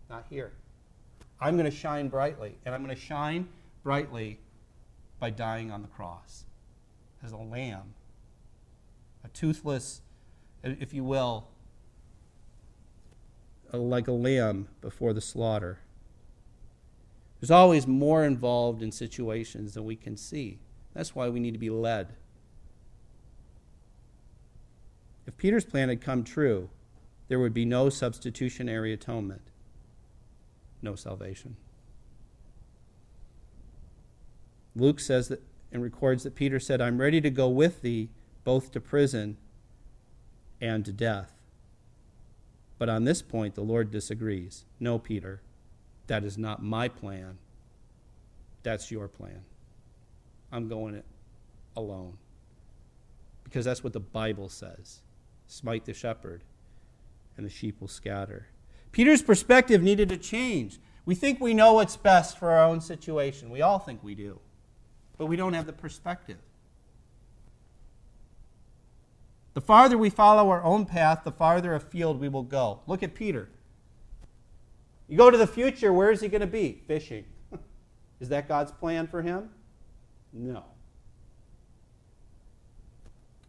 Not 0.09 0.25
here. 0.29 0.51
I'm 1.39 1.55
going 1.55 1.71
to 1.71 1.77
shine 1.77 2.09
brightly, 2.09 2.57
and 2.65 2.75
I'm 2.75 2.83
going 2.83 2.93
to 2.93 3.01
shine 3.01 3.47
brightly 3.81 4.39
by 5.21 5.29
dying 5.29 5.71
on 5.71 5.83
the 5.83 5.87
cross 5.87 6.43
as 7.23 7.31
a 7.31 7.37
lamb, 7.37 7.93
a 9.23 9.29
toothless, 9.29 10.01
if 10.63 10.93
you 10.93 11.05
will, 11.05 11.47
like 13.77 14.07
a 14.07 14.11
lamb 14.11 14.67
before 14.81 15.13
the 15.13 15.21
slaughter. 15.21 15.79
There's 17.39 17.51
always 17.51 17.87
more 17.87 18.25
involved 18.25 18.81
in 18.81 18.91
situations 18.91 19.73
than 19.73 19.85
we 19.85 19.95
can 19.95 20.17
see. 20.17 20.59
That's 20.93 21.15
why 21.15 21.29
we 21.29 21.39
need 21.39 21.53
to 21.53 21.59
be 21.59 21.69
led. 21.69 22.15
If 25.25 25.37
Peter's 25.37 25.65
plan 25.65 25.89
had 25.89 26.01
come 26.01 26.23
true, 26.23 26.69
there 27.27 27.39
would 27.39 27.53
be 27.53 27.65
no 27.65 27.89
substitutionary 27.89 28.91
atonement 28.91 29.51
no 30.81 30.95
salvation. 30.95 31.55
Luke 34.75 34.99
says 34.99 35.27
that 35.27 35.41
and 35.71 35.83
records 35.83 36.23
that 36.23 36.33
Peter 36.33 36.59
said, 36.59 36.81
I'm 36.81 36.99
ready 36.99 37.21
to 37.21 37.29
go 37.29 37.47
with 37.47 37.81
thee 37.81 38.09
both 38.43 38.71
to 38.71 38.81
prison 38.81 39.37
and 40.59 40.83
to 40.85 40.91
death. 40.91 41.38
But 42.79 42.89
on 42.89 43.03
this 43.03 43.21
point, 43.21 43.53
the 43.53 43.61
Lord 43.61 43.91
disagrees. 43.91 44.65
No, 44.79 44.97
Peter, 44.97 45.41
that 46.07 46.23
is 46.23 46.37
not 46.37 46.63
my 46.63 46.87
plan. 46.87 47.37
That's 48.63 48.89
your 48.89 49.07
plan. 49.07 49.43
I'm 50.51 50.67
going 50.67 50.95
it 50.95 51.05
alone. 51.75 52.17
Because 53.43 53.65
that's 53.65 53.83
what 53.83 53.93
the 53.93 53.99
Bible 53.99 54.49
says 54.49 55.01
smite 55.47 55.83
the 55.85 55.93
shepherd, 55.93 56.43
and 57.35 57.43
the 57.43 57.49
sheep 57.49 57.81
will 57.81 57.87
scatter. 57.87 58.45
Peter's 58.91 59.23
perspective 59.23 59.81
needed 59.81 60.07
to 60.09 60.17
change. 60.17 60.79
We 61.05 61.15
think 61.15 61.39
we 61.39 61.55
know 61.55 61.73
what's 61.73 61.97
best 61.97 62.37
for 62.37 62.51
our 62.51 62.65
own 62.65 62.81
situation. 62.81 63.49
We 63.49 63.63
all 63.63 63.79
think 63.79 64.03
we 64.03 64.13
do. 64.13 64.39
But 65.17 65.25
we 65.25 65.35
don't 65.35 65.53
have 65.53 65.65
the 65.65 65.73
perspective. 65.73 66.37
The 69.59 69.65
farther 69.65 69.97
we 69.97 70.09
follow 70.09 70.49
our 70.51 70.63
own 70.63 70.85
path, 70.85 71.25
the 71.25 71.33
farther 71.33 71.75
afield 71.75 72.21
we 72.21 72.29
will 72.29 72.43
go. 72.43 72.79
Look 72.87 73.03
at 73.03 73.13
Peter. 73.13 73.49
You 75.09 75.17
go 75.17 75.29
to 75.29 75.37
the 75.37 75.45
future, 75.45 75.91
where 75.91 76.11
is 76.11 76.21
he 76.21 76.29
going 76.29 76.39
to 76.39 76.47
be? 76.47 76.81
Fishing. 76.87 77.25
is 78.21 78.29
that 78.29 78.47
God's 78.47 78.71
plan 78.71 79.05
for 79.05 79.21
him? 79.21 79.49
No. 80.31 80.63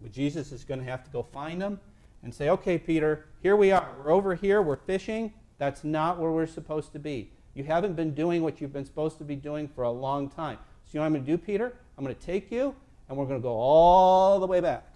But 0.02 0.10
Jesus 0.10 0.50
is 0.50 0.64
going 0.64 0.80
to 0.80 0.86
have 0.86 1.04
to 1.04 1.10
go 1.10 1.22
find 1.22 1.62
him 1.62 1.78
and 2.24 2.34
say, 2.34 2.48
okay, 2.48 2.76
Peter, 2.76 3.26
here 3.40 3.54
we 3.54 3.70
are. 3.70 3.88
We're 4.02 4.10
over 4.10 4.34
here. 4.34 4.62
We're 4.62 4.78
fishing. 4.78 5.32
That's 5.58 5.84
not 5.84 6.18
where 6.18 6.32
we're 6.32 6.48
supposed 6.48 6.92
to 6.94 6.98
be. 6.98 7.30
You 7.54 7.62
haven't 7.62 7.94
been 7.94 8.14
doing 8.14 8.42
what 8.42 8.60
you've 8.60 8.72
been 8.72 8.84
supposed 8.84 9.18
to 9.18 9.24
be 9.24 9.36
doing 9.36 9.68
for 9.68 9.84
a 9.84 9.92
long 9.92 10.28
time. 10.28 10.58
So, 10.86 10.94
you 10.94 10.98
know 10.98 11.02
what 11.02 11.06
I'm 11.06 11.12
going 11.12 11.24
to 11.26 11.30
do, 11.30 11.38
Peter? 11.38 11.76
I'm 11.96 12.02
going 12.02 12.16
to 12.16 12.20
take 12.20 12.50
you, 12.50 12.74
and 13.08 13.16
we're 13.16 13.26
going 13.26 13.38
to 13.38 13.42
go 13.44 13.54
all 13.54 14.40
the 14.40 14.46
way 14.48 14.58
back. 14.58 14.89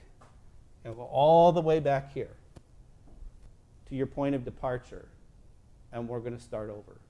And 0.84 0.94
go 0.94 1.02
all 1.02 1.52
the 1.52 1.60
way 1.60 1.80
back 1.80 2.12
here 2.12 2.36
to 3.88 3.94
your 3.94 4.06
point 4.06 4.34
of 4.34 4.44
departure. 4.44 5.08
And 5.92 6.08
we're 6.08 6.20
going 6.20 6.36
to 6.36 6.42
start 6.42 6.70
over. 6.70 7.00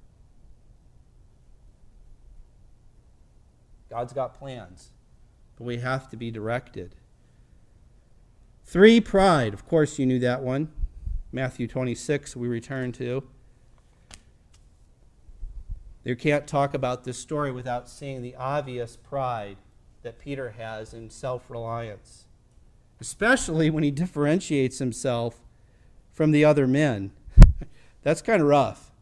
God's 3.91 4.13
got 4.13 4.39
plans, 4.39 4.91
but 5.57 5.65
we 5.65 5.79
have 5.79 6.09
to 6.11 6.17
be 6.17 6.31
directed. 6.31 6.95
Three, 8.65 9.01
pride. 9.01 9.55
Of 9.55 9.67
course, 9.69 9.99
you 9.99 10.07
knew 10.07 10.19
that 10.21 10.43
one. 10.43 10.71
Matthew 11.33 11.67
26, 11.67 12.37
we 12.37 12.49
return 12.49 12.93
to. 12.93 13.25
You 16.05 16.17
can't 16.17 16.47
talk 16.47 16.75
about 16.75 17.05
this 17.05 17.19
story 17.19 17.51
without 17.51 17.89
seeing 17.89 18.21
the 18.21 18.37
obvious 18.37 18.97
pride 18.97 19.57
that 20.03 20.19
Peter 20.19 20.51
has 20.59 20.93
in 20.93 21.09
self 21.09 21.51
reliance, 21.51 22.27
especially 23.05 23.69
when 23.69 23.85
he 23.85 23.91
differentiates 23.91 24.79
himself 24.79 25.43
from 26.11 26.31
the 26.31 26.43
other 26.43 26.67
men. 26.67 27.11
That's 28.03 28.23
kind 28.23 28.41
of 28.41 28.49
rough. 28.49 28.93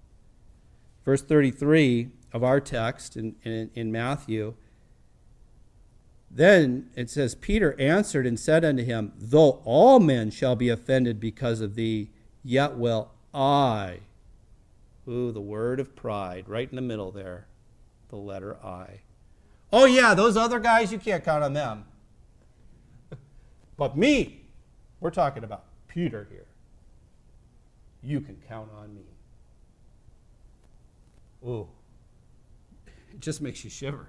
Verse 1.04 1.22
33 1.22 2.08
of 2.32 2.42
our 2.42 2.60
text 2.60 3.16
in, 3.16 3.36
in, 3.44 3.70
in 3.76 3.92
Matthew. 3.92 4.54
Then 6.28 6.90
it 6.96 7.10
says, 7.10 7.36
Peter 7.36 7.78
answered 7.78 8.26
and 8.26 8.40
said 8.40 8.64
unto 8.64 8.82
him, 8.82 9.12
Though 9.16 9.62
all 9.64 10.00
men 10.00 10.32
shall 10.32 10.56
be 10.56 10.68
offended 10.68 11.20
because 11.20 11.60
of 11.60 11.76
thee, 11.76 12.10
yet 12.42 12.76
will 12.76 13.12
I. 13.32 14.00
Ooh, 15.06 15.30
the 15.30 15.40
word 15.40 15.78
of 15.78 15.94
pride, 15.94 16.48
right 16.48 16.68
in 16.68 16.74
the 16.74 16.82
middle 16.82 17.12
there, 17.12 17.46
the 18.08 18.16
letter 18.16 18.56
I. 18.64 19.02
Oh, 19.72 19.84
yeah, 19.84 20.14
those 20.14 20.36
other 20.36 20.58
guys, 20.58 20.90
you 20.90 20.98
can't 20.98 21.24
count 21.24 21.44
on 21.44 21.52
them. 21.52 21.84
But 23.82 23.96
me, 23.96 24.44
we're 25.00 25.10
talking 25.10 25.42
about 25.42 25.64
Peter 25.88 26.28
here. 26.30 26.46
You 28.00 28.20
can 28.20 28.36
count 28.46 28.68
on 28.78 28.94
me. 28.94 29.02
Ooh, 31.44 31.66
it 32.86 33.18
just 33.18 33.42
makes 33.42 33.64
you 33.64 33.70
shiver. 33.70 34.06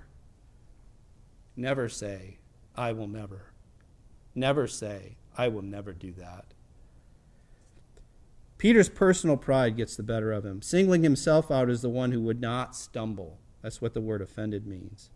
Never 1.56 1.90
say, 1.90 2.38
I 2.76 2.92
will 2.92 3.08
never. 3.08 3.52
Never 4.36 4.68
say, 4.68 5.16
I 5.36 5.48
will 5.48 5.64
never 5.64 5.92
do 5.92 6.12
that. 6.20 6.54
Peter's 8.60 8.90
personal 8.90 9.38
pride 9.38 9.76
gets 9.76 9.96
the 9.96 10.04
better 10.04 10.32
of 10.32 10.46
him, 10.46 10.62
singling 10.62 11.02
himself 11.02 11.50
out 11.50 11.68
as 11.68 11.82
the 11.82 11.90
one 11.90 12.12
who 12.12 12.22
would 12.22 12.40
not 12.40 12.76
stumble. 12.76 13.40
That's 13.64 13.82
what 13.82 13.96
the 13.96 14.02
word 14.02 14.22
offended 14.22 14.68
means. 14.68 15.10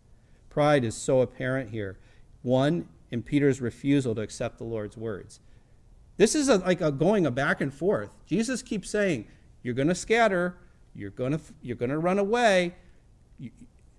Pride 0.49 0.83
is 0.83 0.95
so 0.95 1.21
apparent 1.21 1.69
here. 1.69 1.99
One, 2.41 2.87
in 3.11 3.23
Peter's 3.23 3.61
refusal 3.61 4.15
to 4.15 4.21
accept 4.21 4.57
the 4.57 4.63
Lord's 4.63 4.97
words. 4.97 5.39
This 6.17 6.35
is 6.35 6.49
a, 6.49 6.57
like 6.57 6.81
a 6.81 6.91
going 6.91 7.25
a 7.25 7.31
back 7.31 7.61
and 7.61 7.73
forth. 7.73 8.09
Jesus 8.25 8.61
keeps 8.61 8.89
saying, 8.89 9.27
You're 9.61 9.75
going 9.75 9.87
to 9.87 9.95
scatter, 9.95 10.57
you're 10.95 11.11
going 11.11 11.31
to, 11.33 11.39
you're 11.61 11.75
going 11.75 11.91
to 11.91 11.99
run 11.99 12.19
away. 12.19 12.75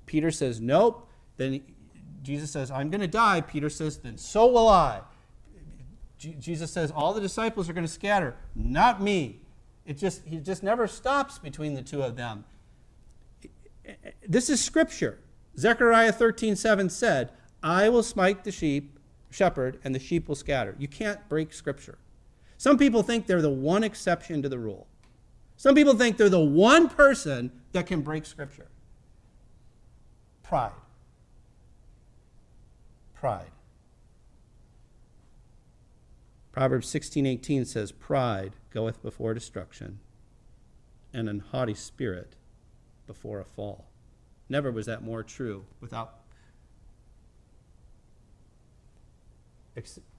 Peter 0.07 0.31
says, 0.31 0.61
Nope. 0.61 1.09
Then 1.37 1.63
Jesus 2.23 2.51
says, 2.51 2.71
I'm 2.71 2.91
going 2.91 3.01
to 3.01 3.07
die. 3.07 3.41
Peter 3.41 3.71
says, 3.71 3.99
Then 3.99 4.19
so 4.19 4.47
will 4.47 4.69
I. 4.69 5.03
Jesus 6.19 6.73
says, 6.73 6.91
All 6.91 7.15
the 7.15 7.21
disciples 7.21 7.69
are 7.69 7.73
going 7.73 7.87
to 7.87 7.93
scatter, 7.93 8.35
not 8.55 9.01
me. 9.01 9.41
It 9.87 9.97
just, 9.97 10.27
he 10.27 10.39
just 10.39 10.63
never 10.63 10.87
stops 10.87 11.39
between 11.39 11.75
the 11.75 11.83
two 11.83 12.03
of 12.03 12.17
them. 12.17 12.45
This 14.29 14.51
is 14.51 14.63
scripture. 14.63 15.19
Zechariah 15.57 16.13
13:7 16.13 16.91
said, 16.91 17.33
I 17.63 17.89
will 17.89 18.03
smite 18.03 18.45
the 18.45 18.53
sheep, 18.53 18.98
shepherd, 19.31 19.79
and 19.85 19.95
the 19.95 19.99
sheep 19.99 20.29
will 20.29 20.35
scatter. 20.35 20.75
You 20.79 20.89
can't 20.89 21.29
break 21.29 21.53
scripture. 21.53 21.99
Some 22.57 22.79
people 22.79 23.03
think 23.03 23.27
they're 23.27 23.43
the 23.43 23.51
one 23.51 23.85
exception 23.85 24.43
to 24.43 24.49
the 24.49 24.59
rule. 24.59 24.87
Some 25.57 25.75
people 25.75 25.95
think 25.95 26.17
they're 26.17 26.29
the 26.29 26.41
one 26.41 26.89
person 26.89 27.51
that 27.73 27.87
can 27.87 28.01
break 28.01 28.27
scripture. 28.27 28.69
Pride. 30.43 30.73
Pride. 33.15 33.51
Proverbs 36.53 36.89
16:18 36.89 37.65
says, 37.65 37.93
"Pride 37.93 38.55
goeth 38.71 39.03
before 39.03 39.35
destruction, 39.35 40.01
and 41.13 41.29
an 41.29 41.41
haughty 41.41 41.75
spirit 41.75 42.35
before 43.07 43.41
a 43.41 43.45
fall." 43.45 43.91
Never 44.49 44.73
was 44.73 44.87
that 44.87 45.03
more 45.03 45.23
true 45.23 45.67
without 45.81 46.18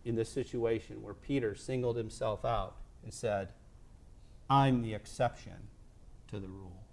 in 0.05 0.15
this 0.15 0.29
situation 0.29 1.01
where 1.01 1.13
Peter 1.13 1.55
singled 1.55 1.97
himself 1.97 2.45
out 2.45 2.77
and 3.03 3.13
said, 3.13 3.53
"I'm 4.49 4.81
the 4.81 4.93
exception 4.93 5.69
to 6.27 6.39
the 6.39 6.47
rule." 6.47 6.83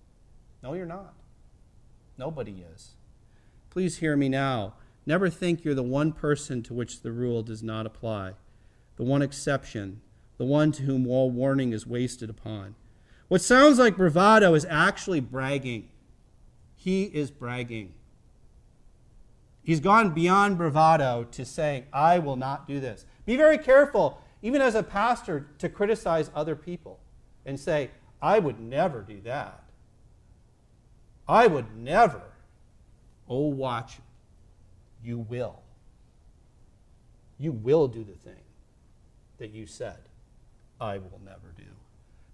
No, 0.63 0.75
you're 0.75 0.87
not. 0.87 1.15
Nobody 2.19 2.63
is. 2.63 2.97
Please 3.71 3.99
hear 3.99 4.17
me 4.17 4.29
now. 4.29 4.75
Never 5.05 5.31
think 5.31 5.65
you're 5.65 5.75
the 5.75 5.83
one 5.83 6.13
person 6.13 6.63
to 6.65 6.75
which 6.75 7.03
the 7.03 7.13
rule 7.13 7.43
does 7.43 7.63
not 7.63 7.87
apply 7.87 8.35
the 8.97 9.05
one 9.05 9.23
exception, 9.23 10.01
the 10.39 10.45
one 10.45 10.73
to 10.73 10.83
whom 10.83 11.07
all 11.07 11.31
warning 11.31 11.73
is 11.73 11.87
wasted 11.87 12.29
upon. 12.29 12.75
What 13.29 13.43
sounds 13.43 13.79
like 13.79 13.97
bravado 13.97 14.55
is 14.55 14.67
actually 14.69 15.21
bragging. 15.21 15.91
He 16.75 17.05
is 17.05 17.31
bragging. 17.31 17.95
He's 19.67 19.81
gone 19.81 20.11
beyond 20.11 20.59
bravado 20.59 21.25
to 21.33 21.45
saying, 21.45 21.87
I 21.93 22.21
will 22.21 22.37
not 22.37 22.69
do 22.69 22.79
this. 22.79 23.05
Be 23.25 23.37
very 23.37 23.59
careful, 23.59 24.23
even 24.41 24.63
as 24.63 24.77
a 24.77 24.83
pastor, 24.85 25.49
to 25.59 25.69
criticize 25.69 26.31
other 26.37 26.55
people 26.55 27.01
and 27.45 27.59
say, 27.59 27.91
I 28.23 28.39
would 28.39 28.61
never 28.61 29.01
do 29.01 29.21
that. 29.23 29.65
I 31.29 31.49
would 31.49 31.77
never. 31.77 32.23
Oh, 33.29 33.49
watch. 33.49 33.99
You 35.03 35.19
will. 35.19 35.59
You 37.37 37.51
will 37.51 37.89
do 37.89 38.05
the 38.05 38.13
thing 38.13 38.45
that 39.39 39.51
you 39.51 39.67
said, 39.67 39.99
I 40.81 40.99
will 40.99 41.21
never 41.25 41.53
do. 41.57 41.65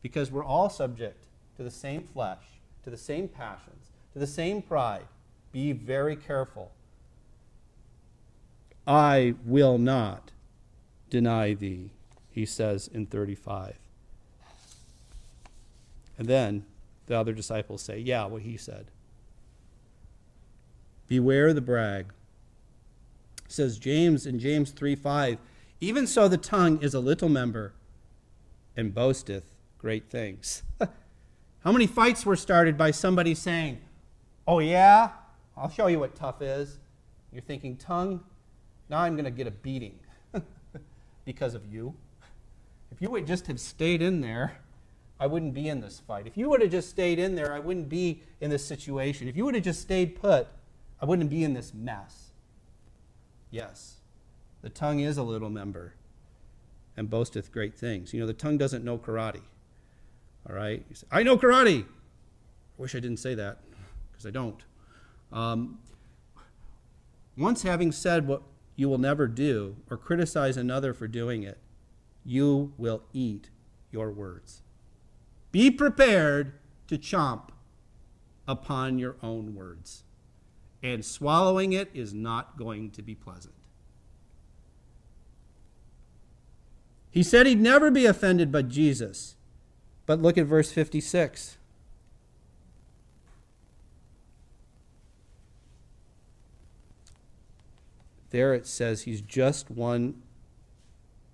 Because 0.03 0.31
we're 0.31 0.45
all 0.45 0.69
subject 0.69 1.25
to 1.57 1.63
the 1.63 1.71
same 1.71 2.03
flesh, 2.03 2.45
to 2.85 2.91
the 2.91 2.99
same 2.99 3.27
passions, 3.27 3.87
to 4.13 4.19
the 4.19 4.27
same 4.27 4.61
pride. 4.61 5.07
Be 5.51 5.73
very 5.73 6.15
careful. 6.15 6.73
I 8.87 9.35
will 9.45 9.79
not 9.79 10.33
deny 11.11 11.55
thee, 11.55 11.91
he 12.31 12.45
says 12.47 12.89
in 12.89 13.07
35. 13.07 13.79
And 16.19 16.29
then 16.29 16.65
the 17.07 17.17
other 17.19 17.33
disciples 17.33 17.83
say, 17.83 17.99
Yeah, 17.99 18.25
what 18.27 18.43
he 18.43 18.57
said. 18.57 18.87
Beware 21.09 21.53
the 21.53 21.61
brag. 21.61 22.13
says 23.49 23.79
James 23.79 24.27
in 24.27 24.39
James 24.39 24.71
3 24.71 24.97
5 24.97 25.39
even 25.83 26.07
so, 26.07 26.29
the 26.29 26.37
tongue 26.39 26.81
is 26.81 26.95
a 26.95 27.01
little 27.01 27.29
member 27.29 27.75
and 28.77 28.95
boasteth 28.95 29.57
great 29.79 30.09
things. 30.09 30.63
How 30.79 31.73
many 31.73 31.89
fights 31.89 32.25
were 32.25 32.37
started 32.37 32.79
by 32.79 32.93
somebody 32.93 33.35
saying, 33.35 33.81
Oh, 34.47 34.61
yeah, 34.61 35.11
I'll 35.57 35.71
show 35.71 35.89
you 35.89 35.99
what 35.99 36.15
tough 36.15 36.41
is? 36.41 36.79
You're 37.33 37.43
thinking, 37.43 37.77
tongue, 37.77 38.23
now 38.89 39.01
I'm 39.01 39.15
going 39.15 39.25
to 39.25 39.31
get 39.31 39.47
a 39.47 39.51
beating 39.51 39.99
because 41.25 41.55
of 41.55 41.67
you. 41.73 41.95
If 42.91 43.01
you 43.01 43.11
would 43.11 43.27
just 43.27 43.47
have 43.47 43.59
stayed 43.59 44.03
in 44.03 44.21
there, 44.21 44.59
I 45.19 45.27
wouldn't 45.27 45.55
be 45.55 45.69
in 45.69 45.81
this 45.81 46.01
fight. 46.01 46.27
If 46.27 46.37
you 46.37 46.51
would 46.51 46.61
have 46.61 46.71
just 46.71 46.91
stayed 46.91 47.19
in 47.19 47.37
there, 47.37 47.53
I 47.53 47.59
wouldn't 47.59 47.89
be 47.89 48.23
in 48.41 48.51
this 48.51 48.65
situation. 48.65 49.29
If 49.29 49.37
you 49.37 49.45
would 49.45 49.55
have 49.55 49.65
just 49.65 49.81
stayed 49.81 50.21
put, 50.21 50.49
I 51.01 51.05
wouldn't 51.05 51.31
be 51.31 51.45
in 51.45 51.55
this 51.55 51.73
mess. 51.73 52.33
Yes. 53.51 53.97
The 54.63 54.69
tongue 54.69 55.01
is 55.01 55.17
a 55.17 55.23
little 55.23 55.51
member 55.51 55.95
and 56.97 57.09
boasteth 57.09 57.53
great 57.53 57.75
things. 57.75 58.13
You 58.13 58.21
know, 58.21 58.27
the 58.27 58.33
tongue 58.33 58.59
doesn't 58.59 58.85
know 58.85 58.99
karate. 58.99 59.43
All 60.49 60.55
right? 60.55 60.85
Say, 60.93 61.07
I 61.11 61.23
know 61.23 61.37
karate. 61.37 61.85
I 61.85 61.87
wish 62.83 62.95
I 62.95 63.01
didn't 63.01 63.19
say 63.19 63.35
that 63.35 63.59
because 64.11 64.27
I 64.27 64.31
don't. 64.31 64.63
Um, 65.33 65.79
once 67.37 67.63
having 67.63 67.93
said 67.93 68.27
what 68.27 68.43
you 68.77 68.89
will 68.89 68.99
never 68.99 69.27
do 69.27 69.77
or 69.91 69.97
criticize 69.97 70.57
another 70.57 70.95
for 70.95 71.07
doing 71.07 71.43
it, 71.43 71.59
you 72.25 72.73
will 72.77 73.03
eat 73.13 73.51
your 73.91 74.11
words. 74.11 74.63
Be 75.51 75.71
prepared 75.71 76.55
to 76.89 76.97
chomp 76.97 77.51
upon 78.49 78.99
your 78.99 79.17
own 79.23 79.55
words. 79.55 80.05
And 80.83 81.05
swallowing 81.05 81.73
it 81.73 81.91
is 81.95 82.13
not 82.13 82.57
going 82.57 82.91
to 82.93 83.03
be 83.03 83.15
pleasant. 83.15 83.55
He 87.11 87.23
said 87.23 87.47
he'd 87.47 87.61
never 87.61 87.91
be 87.91 88.07
offended 88.07 88.51
by 88.51 88.63
Jesus. 88.63 89.37
But 90.07 90.21
look 90.21 90.39
at 90.39 90.47
verse 90.47 90.73
56. 90.73 91.59
There 98.33 98.55
it 98.55 98.67
says 98.67 99.03
he's 99.03 99.21
just 99.21 99.71
one 99.71 100.23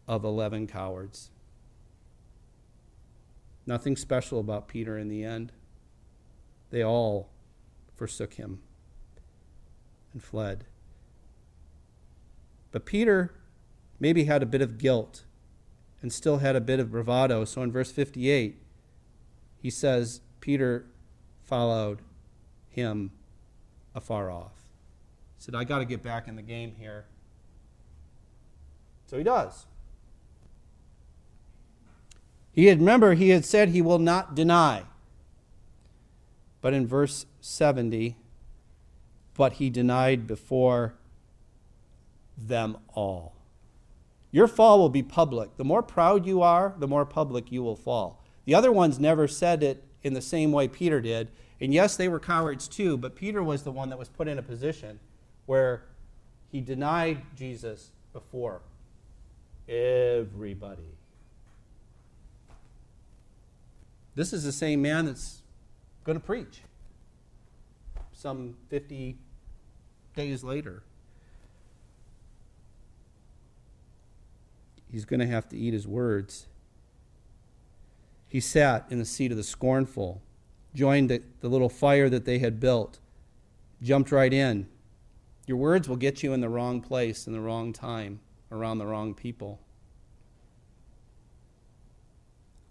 of 0.08 0.24
11 0.24 0.66
cowards. 0.66 1.30
Nothing 3.66 3.96
special 3.96 4.40
about 4.40 4.66
Peter 4.66 4.98
in 4.98 5.08
the 5.08 5.22
end. 5.22 5.52
They 6.70 6.82
all 6.82 7.28
forsook 7.94 8.34
him 8.34 8.62
and 10.12 10.22
fled. 10.22 10.64
But 12.72 12.84
Peter 12.84 13.32
maybe 14.00 14.24
had 14.24 14.42
a 14.42 14.46
bit 14.46 14.60
of 14.60 14.76
guilt 14.76 15.24
and 16.02 16.12
still 16.12 16.38
had 16.38 16.56
a 16.56 16.60
bit 16.60 16.80
of 16.80 16.90
bravado. 16.90 17.44
So 17.44 17.62
in 17.62 17.70
verse 17.70 17.92
58, 17.92 18.60
he 19.62 19.70
says, 19.70 20.20
Peter 20.40 20.86
followed 21.44 22.00
him 22.68 23.12
afar 23.94 24.32
off. 24.32 24.57
Said, 25.38 25.54
I 25.54 25.64
got 25.64 25.78
to 25.78 25.84
get 25.84 26.02
back 26.02 26.28
in 26.28 26.36
the 26.36 26.42
game 26.42 26.74
here. 26.78 27.04
So 29.06 29.16
he 29.16 29.24
does. 29.24 29.66
He 32.52 32.66
had, 32.66 32.80
remember, 32.80 33.14
he 33.14 33.30
had 33.30 33.44
said 33.44 33.68
he 33.68 33.80
will 33.80 34.00
not 34.00 34.34
deny. 34.34 34.82
But 36.60 36.74
in 36.74 36.86
verse 36.86 37.24
70, 37.40 38.16
but 39.34 39.54
he 39.54 39.70
denied 39.70 40.26
before 40.26 40.94
them 42.36 42.76
all. 42.94 43.36
Your 44.30 44.48
fall 44.48 44.78
will 44.78 44.88
be 44.88 45.02
public. 45.02 45.56
The 45.56 45.64
more 45.64 45.82
proud 45.82 46.26
you 46.26 46.42
are, 46.42 46.74
the 46.78 46.88
more 46.88 47.06
public 47.06 47.50
you 47.50 47.62
will 47.62 47.76
fall. 47.76 48.22
The 48.44 48.54
other 48.54 48.72
ones 48.72 48.98
never 48.98 49.28
said 49.28 49.62
it 49.62 49.84
in 50.02 50.14
the 50.14 50.20
same 50.20 50.52
way 50.52 50.68
Peter 50.68 51.00
did. 51.00 51.28
And 51.60 51.72
yes, 51.72 51.96
they 51.96 52.08
were 52.08 52.20
cowards 52.20 52.68
too, 52.68 52.96
but 52.96 53.16
Peter 53.16 53.42
was 53.42 53.62
the 53.62 53.72
one 53.72 53.88
that 53.90 53.98
was 53.98 54.08
put 54.08 54.28
in 54.28 54.38
a 54.38 54.42
position 54.42 55.00
where 55.48 55.80
he 56.52 56.60
denied 56.60 57.22
Jesus 57.34 57.90
before 58.12 58.60
everybody. 59.66 60.82
This 64.14 64.34
is 64.34 64.44
the 64.44 64.52
same 64.52 64.82
man 64.82 65.06
that's 65.06 65.40
going 66.04 66.20
to 66.20 66.24
preach 66.24 66.60
some 68.12 68.56
50 68.68 69.16
days 70.14 70.44
later. 70.44 70.82
He's 74.92 75.06
going 75.06 75.20
to 75.20 75.26
have 75.26 75.48
to 75.48 75.56
eat 75.56 75.72
his 75.72 75.86
words. 75.86 76.46
He 78.28 78.40
sat 78.40 78.84
in 78.90 78.98
the 78.98 79.06
seat 79.06 79.30
of 79.30 79.38
the 79.38 79.42
scornful, 79.42 80.20
joined 80.74 81.08
the, 81.08 81.22
the 81.40 81.48
little 81.48 81.70
fire 81.70 82.10
that 82.10 82.26
they 82.26 82.38
had 82.38 82.60
built, 82.60 82.98
jumped 83.80 84.12
right 84.12 84.34
in. 84.34 84.68
Your 85.48 85.56
words 85.56 85.88
will 85.88 85.96
get 85.96 86.22
you 86.22 86.34
in 86.34 86.42
the 86.42 86.48
wrong 86.50 86.82
place 86.82 87.26
in 87.26 87.32
the 87.32 87.40
wrong 87.40 87.72
time, 87.72 88.20
around 88.52 88.76
the 88.76 88.86
wrong 88.86 89.14
people. 89.14 89.60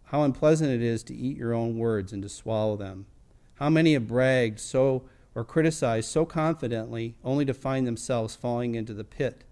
How 0.05 0.21
unpleasant 0.21 0.69
it 0.69 0.84
is 0.84 1.01
to 1.05 1.15
eat 1.15 1.38
your 1.38 1.55
own 1.55 1.80
words 1.80 2.13
and 2.13 2.21
to 2.21 2.30
swallow 2.30 2.78
them. 2.78 3.07
How 3.55 3.71
many 3.71 3.93
have 3.93 4.07
bragged 4.07 4.59
so 4.59 5.09
or 5.34 5.43
criticized 5.43 6.09
so 6.09 6.23
confidently 6.23 7.15
only 7.23 7.45
to 7.45 7.53
find 7.53 7.88
themselves 7.88 8.36
falling 8.36 8.75
into 8.75 8.93
the 8.93 9.03
pit 9.03 9.43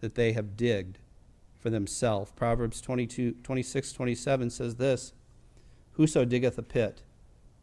that 0.00 0.14
they 0.14 0.32
have 0.32 0.56
digged 0.56 0.98
for 1.58 1.68
themselves. 1.68 2.32
Proverbs 2.32 2.80
22, 2.80 3.32
26, 3.42 3.92
27 3.92 4.48
says 4.48 4.76
this 4.76 5.12
Whoso 5.92 6.24
diggeth 6.24 6.56
a 6.56 6.62
pit 6.62 7.02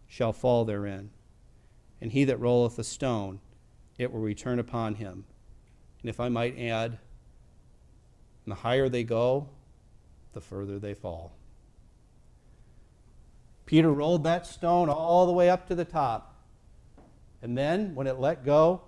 shall 0.07 0.31
fall 0.31 0.63
therein, 0.63 1.09
and 1.99 2.11
he 2.11 2.23
that 2.23 2.39
rolleth 2.39 2.77
a 2.77 2.83
stone, 2.83 3.39
it 3.97 4.11
will 4.11 4.19
return 4.19 4.59
upon 4.59 4.95
him. 4.95 5.25
And 6.01 6.09
if 6.09 6.19
I 6.19 6.29
might 6.29 6.59
add, 6.59 6.99
the 8.45 8.55
higher 8.55 8.87
they 8.87 9.03
go, 9.03 9.49
the 10.33 10.41
further 10.41 10.79
they 10.79 10.93
fall. 10.93 11.33
Peter 13.65 13.91
rolled 13.91 14.23
that 14.23 14.47
stone 14.47 14.89
all 14.89 15.25
the 15.25 15.33
way 15.33 15.49
up 15.49 15.67
to 15.67 15.75
the 15.75 15.83
top. 15.83 16.35
And 17.41 17.57
then, 17.57 17.93
when 17.93 18.07
it 18.07 18.17
let 18.17 18.45
go, 18.45 18.81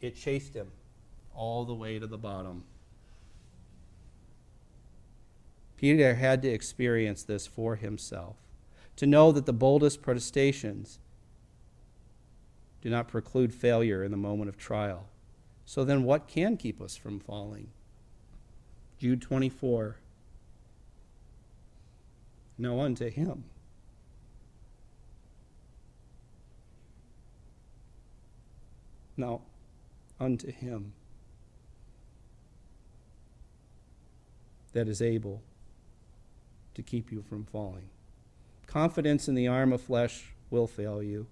it 0.00 0.16
chased 0.16 0.54
him 0.54 0.70
all 1.34 1.64
the 1.64 1.74
way 1.74 1.98
to 1.98 2.06
the 2.06 2.18
bottom. 2.18 2.64
Peter 5.76 6.16
had 6.16 6.42
to 6.42 6.48
experience 6.48 7.22
this 7.22 7.46
for 7.46 7.76
himself, 7.76 8.36
to 8.96 9.06
know 9.06 9.30
that 9.30 9.46
the 9.46 9.52
boldest 9.52 10.02
protestations 10.02 10.98
do 12.88 12.94
not 12.94 13.08
preclude 13.08 13.52
failure 13.52 14.02
in 14.02 14.10
the 14.10 14.16
moment 14.16 14.48
of 14.48 14.56
trial. 14.56 15.08
So 15.64 15.84
then, 15.84 16.04
what 16.04 16.26
can 16.26 16.56
keep 16.56 16.80
us 16.80 16.96
from 16.96 17.20
falling? 17.20 17.68
Jude 18.98 19.20
24. 19.20 19.96
No 22.56 22.80
unto 22.80 23.08
him 23.08 23.44
Now, 29.18 29.40
unto 30.20 30.50
him 30.50 30.92
that 34.72 34.86
is 34.86 35.02
able 35.02 35.42
to 36.74 36.82
keep 36.82 37.10
you 37.10 37.22
from 37.28 37.44
falling. 37.44 37.90
Confidence 38.68 39.26
in 39.26 39.34
the 39.34 39.48
arm 39.48 39.72
of 39.72 39.80
flesh 39.80 40.26
will 40.50 40.68
fail 40.68 41.02
you. 41.02 41.26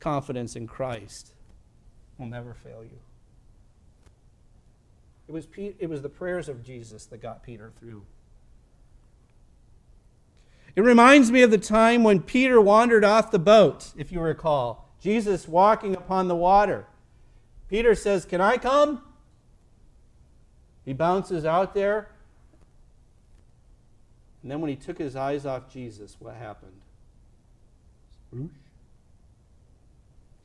Confidence 0.00 0.56
in 0.56 0.66
Christ 0.66 1.34
will 2.18 2.26
never 2.26 2.54
fail 2.54 2.82
you. 2.82 2.98
It 5.28 5.32
was, 5.32 5.46
it 5.56 5.88
was 5.88 6.02
the 6.02 6.08
prayers 6.08 6.48
of 6.48 6.64
Jesus 6.64 7.06
that 7.06 7.22
got 7.22 7.42
Peter 7.44 7.70
through. 7.78 8.02
It 10.74 10.82
reminds 10.82 11.30
me 11.30 11.42
of 11.42 11.50
the 11.50 11.58
time 11.58 12.02
when 12.02 12.20
Peter 12.20 12.60
wandered 12.60 13.04
off 13.04 13.30
the 13.30 13.38
boat, 13.38 13.92
if 13.96 14.10
you 14.10 14.20
recall. 14.20 14.88
Jesus 15.00 15.46
walking 15.46 15.94
upon 15.94 16.28
the 16.28 16.34
water. 16.34 16.86
Peter 17.68 17.94
says, 17.94 18.24
Can 18.24 18.40
I 18.40 18.56
come? 18.56 19.02
He 20.84 20.92
bounces 20.92 21.44
out 21.44 21.74
there. 21.74 22.10
And 24.42 24.50
then 24.50 24.60
when 24.60 24.70
he 24.70 24.76
took 24.76 24.98
his 24.98 25.16
eyes 25.16 25.44
off 25.46 25.72
Jesus, 25.72 26.16
what 26.18 26.34
happened? 26.34 26.72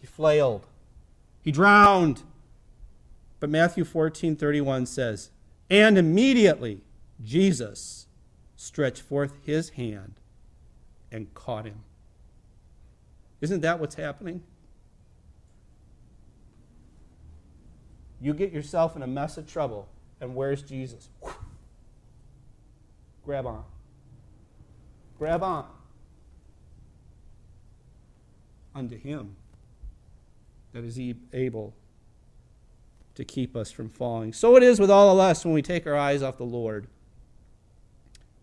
He 0.06 0.12
flailed. 0.12 0.68
He 1.42 1.52
drowned. 1.52 2.22
But 3.40 3.50
Matthew 3.50 3.84
14 3.84 4.36
31 4.36 4.86
says, 4.86 5.32
And 5.68 5.98
immediately 5.98 6.82
Jesus 7.24 8.06
stretched 8.56 9.02
forth 9.02 9.34
his 9.42 9.72
hand 9.72 10.14
and 11.12 11.34
caught 11.34 11.66
him. 11.66 11.82
Isn't 13.42 13.62
that 13.62 13.80
what's 13.80 13.96
happening? 13.96 14.44
You 18.22 18.36
get 18.36 18.52
yourself 18.52 18.96
in 18.96 19.02
a 19.02 19.08
mess 19.08 19.40
of 19.40 19.52
trouble, 19.52 19.90
and 20.22 20.36
where's 20.36 20.62
Jesus? 20.62 21.10
Grab 23.26 23.48
on. 23.48 23.64
Grab 25.18 25.42
on. 25.42 25.66
Unto 28.76 29.00
him 29.00 29.36
that 30.76 30.84
is 30.84 31.00
able 31.32 31.74
to 33.16 33.24
keep 33.24 33.56
us 33.56 33.72
from 33.72 33.88
falling. 33.88 34.34
So 34.34 34.58
it 34.58 34.62
is 34.64 34.78
with 34.78 34.92
all 34.92 35.10
of 35.10 35.20
us 35.20 35.46
when 35.46 35.54
we 35.54 35.62
take 35.62 35.88
our 35.88 35.96
eyes 35.96 36.22
off 36.22 36.38
the 36.38 36.44
Lord. 36.44 36.88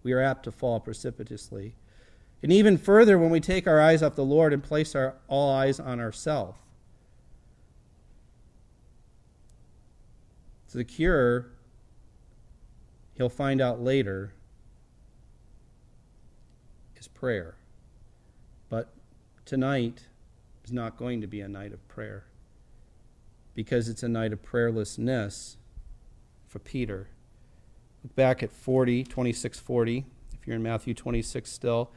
We 0.03 0.13
are 0.13 0.21
apt 0.23 0.45
to 0.45 0.51
fall 0.51 0.81
precipitously. 0.81 1.75
And 2.43 2.51
even 2.51 2.79
further, 2.79 3.19
when 3.19 3.29
we 3.29 3.39
take 3.39 3.67
our 3.67 3.83
eyes 3.83 4.03
off 4.03 4.15
the 4.15 4.25
Lord 4.25 4.55
and 4.55 4.65
place 4.65 4.95
our 4.95 5.17
all 5.29 5.53
eyes 5.53 5.79
on 5.79 6.01
ourselves. 6.01 6.59
So 10.69 10.79
the 10.79 10.85
cure, 10.85 11.51
he'll 13.13 13.29
find 13.29 13.61
out 13.61 13.83
later, 13.83 14.33
is 16.97 17.09
prayer. 17.09 17.57
But 18.71 18.89
tonight 19.45 20.07
is 20.65 20.73
not 20.73 20.97
going 20.97 21.21
to 21.21 21.27
be 21.27 21.41
a 21.41 21.49
night 21.49 21.73
of 21.73 21.87
prayer 21.89 22.25
because 23.55 23.89
it's 23.89 24.03
a 24.03 24.09
night 24.09 24.33
of 24.33 24.43
prayerlessness 24.43 25.57
for 26.47 26.59
Peter. 26.59 27.09
Look 28.03 28.15
back 28.15 28.43
at 28.43 28.51
40, 28.51 29.05
26, 29.05 29.59
40, 29.59 30.05
if 30.33 30.47
you're 30.47 30.57
in 30.57 30.63
Matthew 30.63 30.95
26 30.95 31.51
still. 31.51 31.91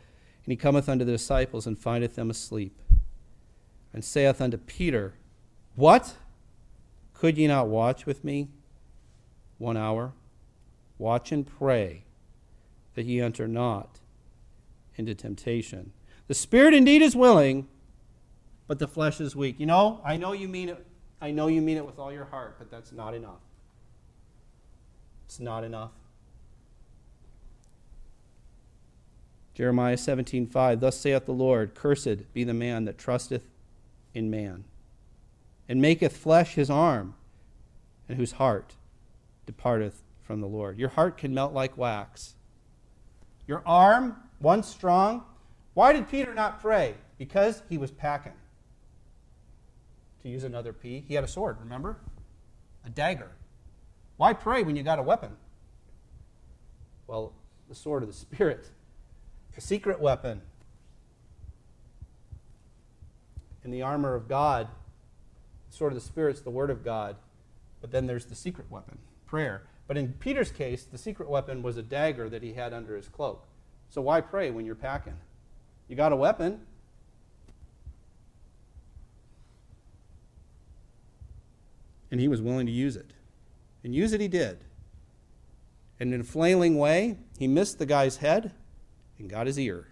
And 0.43 0.51
he 0.51 0.55
cometh 0.55 0.87
unto 0.87 1.03
the 1.03 1.13
disciples 1.13 1.65
and 1.65 1.77
findeth 1.77 2.15
them 2.15 2.29
asleep, 2.29 2.79
and 3.91 4.03
saith 4.03 4.39
unto 4.39 4.57
Peter, 4.57 5.15
What? 5.75 6.15
Could 7.13 7.37
ye 7.37 7.47
not 7.47 7.67
watch 7.67 8.05
with 8.05 8.23
me 8.23 8.49
one 9.57 9.77
hour? 9.77 10.13
Watch 10.99 11.31
and 11.31 11.47
pray 11.47 12.03
that 12.93 13.05
ye 13.05 13.21
enter 13.21 13.47
not 13.47 13.99
into 14.95 15.15
temptation. 15.15 15.91
The 16.27 16.33
spirit 16.33 16.73
indeed 16.73 17.01
is 17.01 17.15
willing, 17.15 17.67
but 18.67 18.79
the 18.79 18.87
flesh 18.87 19.21
is 19.21 19.35
weak. 19.35 19.59
You 19.59 19.65
know, 19.65 20.01
I 20.03 20.17
know 20.17 20.31
you 20.33 20.47
mean 20.47 20.69
it. 20.69 20.85
I 21.21 21.31
know 21.31 21.47
you 21.47 21.61
mean 21.61 21.77
it 21.77 21.85
with 21.85 21.99
all 21.99 22.11
your 22.11 22.25
heart, 22.25 22.55
but 22.57 22.69
that's 22.69 22.91
not 22.91 23.13
enough. 23.13 23.41
It's 25.25 25.39
not 25.39 25.63
enough. 25.63 25.91
Jeremiah 29.53 29.95
17:5 29.95 30.79
Thus 30.79 30.99
saith 30.99 31.25
the 31.25 31.31
Lord, 31.31 31.75
cursed 31.75 32.33
be 32.33 32.43
the 32.43 32.53
man 32.53 32.85
that 32.85 32.97
trusteth 32.97 33.47
in 34.13 34.29
man, 34.29 34.65
and 35.69 35.81
maketh 35.81 36.15
flesh 36.15 36.55
his 36.55 36.69
arm, 36.69 37.15
and 38.09 38.17
whose 38.17 38.33
heart 38.33 38.75
departeth 39.45 40.03
from 40.23 40.41
the 40.41 40.47
Lord. 40.47 40.77
Your 40.77 40.89
heart 40.89 41.17
can 41.17 41.33
melt 41.33 41.53
like 41.53 41.77
wax. 41.77 42.35
Your 43.47 43.63
arm, 43.65 44.17
once 44.41 44.67
strong. 44.67 45.23
Why 45.73 45.93
did 45.93 46.09
Peter 46.09 46.33
not 46.33 46.61
pray? 46.61 46.95
Because 47.17 47.63
he 47.69 47.77
was 47.77 47.91
packing. 47.91 48.33
To 50.25 50.31
use 50.31 50.43
another 50.43 50.73
P. 50.73 51.05
He 51.07 51.13
had 51.13 51.23
a 51.23 51.27
sword, 51.27 51.57
remember? 51.59 51.97
A 52.83 52.89
dagger. 52.89 53.29
Why 54.17 54.33
pray 54.33 54.63
when 54.63 54.75
you 54.75 54.81
got 54.81 54.97
a 54.97 55.03
weapon? 55.03 55.37
Well, 57.05 57.33
the 57.69 57.75
sword 57.75 58.01
of 58.01 58.09
the 58.09 58.15
Spirit, 58.15 58.71
a 59.55 59.61
secret 59.61 60.01
weapon. 60.01 60.41
In 63.63 63.69
the 63.69 63.83
armor 63.83 64.15
of 64.15 64.27
God, 64.27 64.67
the 65.69 65.77
sword 65.77 65.93
of 65.93 65.95
the 65.95 66.01
spirit 66.01 66.37
Spirit's 66.37 66.41
the 66.41 66.49
Word 66.49 66.71
of 66.71 66.83
God. 66.83 67.17
But 67.79 67.91
then 67.91 68.07
there's 68.07 68.25
the 68.25 68.35
secret 68.35 68.71
weapon, 68.71 68.97
prayer. 69.27 69.67
But 69.87 69.95
in 69.95 70.13
Peter's 70.13 70.51
case, 70.51 70.85
the 70.85 70.97
secret 70.97 71.29
weapon 71.29 71.61
was 71.61 71.77
a 71.77 71.83
dagger 71.83 72.29
that 72.29 72.41
he 72.41 72.53
had 72.53 72.73
under 72.73 72.95
his 72.95 73.07
cloak. 73.07 73.45
So 73.91 74.01
why 74.01 74.21
pray 74.21 74.49
when 74.49 74.65
you're 74.65 74.73
packing? 74.73 75.17
You 75.87 75.95
got 75.95 76.11
a 76.11 76.15
weapon. 76.15 76.61
And 82.15 82.21
he 82.21 82.29
was 82.29 82.41
willing 82.41 82.65
to 82.65 82.71
use 82.71 82.95
it. 82.95 83.11
And 83.83 83.93
use 83.93 84.13
it 84.13 84.21
he 84.21 84.29
did. 84.29 84.63
And 85.99 86.13
in 86.13 86.21
a 86.21 86.23
flailing 86.23 86.77
way, 86.77 87.17
he 87.37 87.45
missed 87.45 87.77
the 87.77 87.85
guy's 87.85 88.15
head 88.15 88.53
and 89.19 89.29
got 89.29 89.47
his 89.47 89.59
ear. 89.59 89.89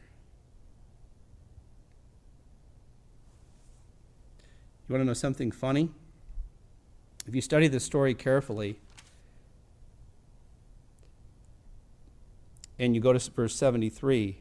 You 4.88 4.94
want 4.94 5.02
to 5.02 5.06
know 5.06 5.14
something 5.14 5.52
funny? 5.52 5.90
If 7.28 7.36
you 7.36 7.42
study 7.42 7.68
the 7.68 7.82
story 7.82 8.14
carefully, 8.14 8.80
and 12.80 12.96
you 12.96 13.02
go 13.02 13.12
to 13.12 13.32
verse 13.32 13.54
73, 13.54 14.38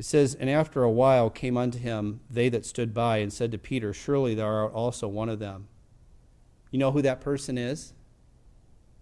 it 0.00 0.04
says, 0.04 0.34
And 0.34 0.50
after 0.50 0.82
a 0.82 0.90
while 0.90 1.30
came 1.30 1.56
unto 1.56 1.78
him 1.78 2.22
they 2.28 2.48
that 2.48 2.66
stood 2.66 2.92
by 2.92 3.18
and 3.18 3.32
said 3.32 3.52
to 3.52 3.58
Peter, 3.58 3.92
Surely 3.92 4.34
thou 4.34 4.46
art 4.46 4.72
also 4.72 5.06
one 5.06 5.28
of 5.28 5.38
them. 5.38 5.68
You 6.70 6.78
know 6.78 6.92
who 6.92 7.02
that 7.02 7.20
person 7.20 7.56
is 7.56 7.92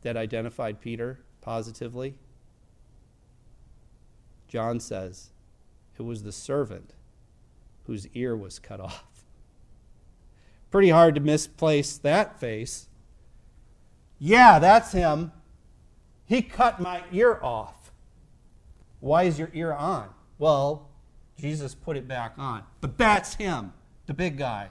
that 0.02 0.16
identified 0.16 0.80
Peter 0.80 1.20
positively? 1.40 2.18
John 4.48 4.78
says 4.78 5.30
it 5.98 6.02
was 6.02 6.22
the 6.22 6.32
servant 6.32 6.94
whose 7.86 8.06
ear 8.14 8.36
was 8.36 8.58
cut 8.58 8.80
off. 8.80 9.24
Pretty 10.70 10.90
hard 10.90 11.14
to 11.14 11.20
misplace 11.20 11.96
that 11.98 12.38
face. 12.38 12.88
Yeah, 14.18 14.58
that's 14.58 14.92
him. 14.92 15.32
He 16.26 16.42
cut 16.42 16.80
my 16.80 17.02
ear 17.12 17.38
off. 17.42 17.92
Why 19.00 19.24
is 19.24 19.38
your 19.38 19.50
ear 19.52 19.72
on? 19.72 20.08
Well, 20.38 20.88
Jesus 21.38 21.74
put 21.74 21.96
it 21.96 22.08
back 22.08 22.34
on. 22.38 22.62
But 22.80 22.96
that's 22.96 23.34
him, 23.34 23.72
the 24.06 24.14
big 24.14 24.38
guy. 24.38 24.70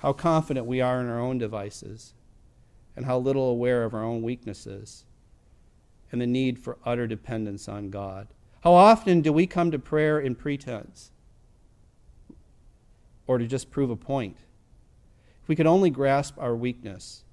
How 0.00 0.12
confident 0.12 0.66
we 0.66 0.80
are 0.80 1.00
in 1.00 1.08
our 1.08 1.20
own 1.20 1.38
devices, 1.38 2.14
and 2.96 3.06
how 3.06 3.18
little 3.18 3.48
aware 3.48 3.84
of 3.84 3.94
our 3.94 4.04
own 4.04 4.22
weaknesses 4.22 5.04
and 6.12 6.20
the 6.20 6.26
need 6.26 6.58
for 6.58 6.78
utter 6.84 7.06
dependence 7.06 7.68
on 7.68 7.90
God. 7.90 8.28
How 8.62 8.72
often 8.72 9.20
do 9.20 9.32
we 9.32 9.46
come 9.46 9.70
to 9.70 9.78
prayer 9.78 10.20
in 10.20 10.34
pretense 10.34 11.10
or 13.26 13.38
to 13.38 13.46
just 13.46 13.70
prove 13.70 13.90
a 13.90 13.96
point? 13.96 14.36
If 15.42 15.48
we 15.48 15.56
could 15.56 15.66
only 15.66 15.90
grasp 15.90 16.36
our 16.38 16.54
weakness. 16.54 17.24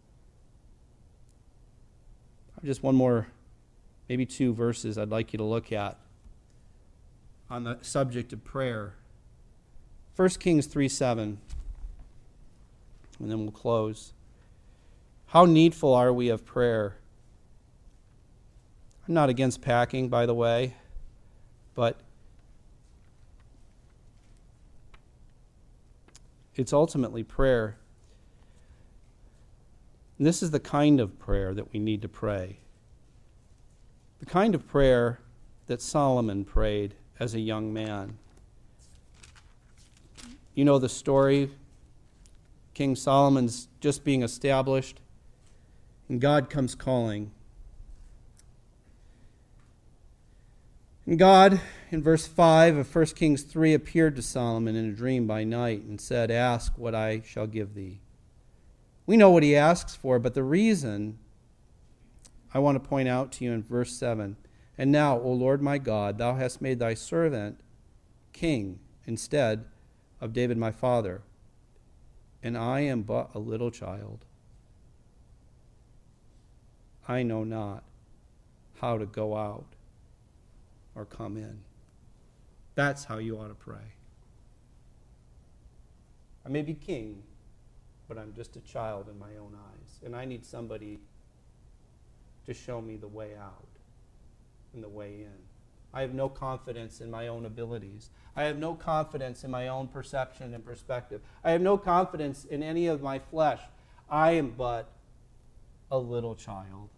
Just 2.64 2.82
one 2.82 2.96
more, 2.96 3.28
maybe 4.08 4.26
two 4.26 4.54
verses 4.54 4.98
I'd 4.98 5.10
like 5.10 5.34
you 5.34 5.38
to 5.38 5.44
look 5.44 5.72
at 5.72 5.98
on 7.50 7.64
the 7.64 7.78
subject 7.82 8.34
of 8.34 8.44
prayer. 8.44 8.94
1 10.16 10.30
Kings 10.30 10.66
3 10.66 10.90
7, 10.90 11.40
and 13.20 13.30
then 13.32 13.40
we'll 13.40 13.52
close. 13.52 14.14
How 15.28 15.46
needful 15.46 15.94
are 15.94 16.14
we 16.14 16.30
of 16.30 16.46
prayer? 16.46 16.96
I'm 19.08 19.14
not 19.14 19.30
against 19.30 19.62
packing, 19.62 20.10
by 20.10 20.26
the 20.26 20.34
way, 20.34 20.76
but 21.76 21.98
it's 26.56 26.74
ultimately 26.74 27.24
prayer. 27.24 27.78
And 30.18 30.26
this 30.26 30.42
is 30.42 30.52
the 30.52 30.60
kind 30.60 31.00
of 31.00 31.20
prayer 31.20 31.54
that 31.54 31.72
we 31.72 31.80
need 31.80 32.02
to 32.02 32.10
pray. 32.10 32.58
The 34.20 34.26
kind 34.26 34.56
of 34.56 34.68
prayer 34.68 35.20
that 35.68 35.82
Solomon 35.82 36.44
prayed 36.44 36.96
as 37.20 37.36
a 37.36 37.40
young 37.40 37.72
man. 37.72 38.18
You 40.56 40.66
know 40.66 40.80
the 40.80 40.90
story. 40.90 41.52
King 42.78 42.96
Solomon's 42.96 43.70
just 43.80 44.04
being 44.04 44.22
established, 44.22 45.00
and 46.08 46.22
God 46.22 46.48
comes 46.48 46.76
calling. 46.76 47.32
And 51.08 51.18
God, 51.18 51.60
in 51.90 52.04
verse 52.04 52.28
5 52.28 52.78
of 52.78 52.96
1 52.96 53.06
Kings 53.08 53.42
3, 53.42 53.74
appeared 53.74 54.16
to 54.16 54.22
Solomon 54.22 54.76
in 54.76 54.88
a 54.88 54.94
dream 54.94 55.26
by 55.26 55.44
night 55.44 55.86
and 55.86 56.00
said, 56.00 56.30
Ask 56.30 56.78
what 56.78 56.94
I 56.94 57.24
shall 57.26 57.48
give 57.48 57.74
thee. 57.74 58.00
We 59.08 59.18
know 59.18 59.32
what 59.32 59.42
he 59.42 59.56
asks 59.56 59.96
for, 59.96 60.20
but 60.20 60.36
the 60.36 60.44
reason 60.44 61.18
I 62.54 62.60
want 62.60 62.76
to 62.76 62.88
point 62.88 63.10
out 63.10 63.32
to 63.32 63.44
you 63.44 63.54
in 63.54 63.64
verse 63.64 63.94
7 63.94 64.38
And 64.78 64.92
now, 64.92 65.20
O 65.20 65.32
Lord 65.32 65.64
my 65.64 65.80
God, 65.80 66.20
thou 66.20 66.36
hast 66.36 66.62
made 66.62 66.78
thy 66.78 66.94
servant 66.94 67.60
king 68.34 68.78
instead 69.08 69.66
of 70.22 70.32
David 70.32 70.60
my 70.60 70.72
father, 70.72 71.24
and 72.44 72.58
I 72.58 72.82
am 72.82 73.02
but 73.02 73.32
a 73.34 73.40
little 73.40 73.72
child. 73.72 74.26
I 77.08 77.24
know 77.24 77.44
not 77.44 77.84
how 78.80 78.98
to 78.98 79.06
go 79.06 79.36
out 79.36 79.66
or 80.96 81.06
come 81.06 81.38
in. 81.38 81.60
That's 82.76 83.06
how 83.06 83.18
you 83.18 83.38
ought 83.38 83.48
to 83.48 83.56
pray. 83.56 83.94
I 86.46 86.50
may 86.50 86.62
be 86.62 86.74
king, 86.74 87.24
but 88.08 88.18
I'm 88.18 88.34
just 88.34 88.56
a 88.56 88.62
child 88.62 89.10
in 89.10 89.18
my 89.18 89.36
own 89.40 89.54
eyes, 89.56 90.00
and 90.06 90.16
I 90.16 90.26
need 90.26 90.46
somebody 90.46 91.00
to 92.46 92.54
show 92.54 92.82
me 92.82 92.96
the 92.96 93.08
way 93.08 93.36
out 93.36 93.68
and 94.74 94.84
the 94.84 94.90
way 94.90 95.22
in. 95.22 95.47
I 95.94 96.02
have 96.02 96.14
no 96.14 96.30
confidence 96.30 97.02
in 97.02 97.10
my 97.10 97.28
own 97.28 97.46
abilities. 97.46 98.10
I 98.36 98.44
have 98.44 98.58
no 98.58 98.76
confidence 98.76 99.44
in 99.44 99.52
my 99.52 99.68
own 99.68 99.88
perception 99.88 100.54
and 100.54 100.64
perspective. 100.64 101.22
I 101.44 101.52
have 101.52 101.62
no 101.62 101.78
confidence 101.78 102.46
in 102.46 102.62
any 102.62 102.88
of 102.88 103.02
my 103.02 103.20
flesh. 103.20 103.62
I 104.10 104.32
am 104.32 104.52
but 104.52 104.92
a 105.90 105.98
little 105.98 106.36
child 106.36 106.90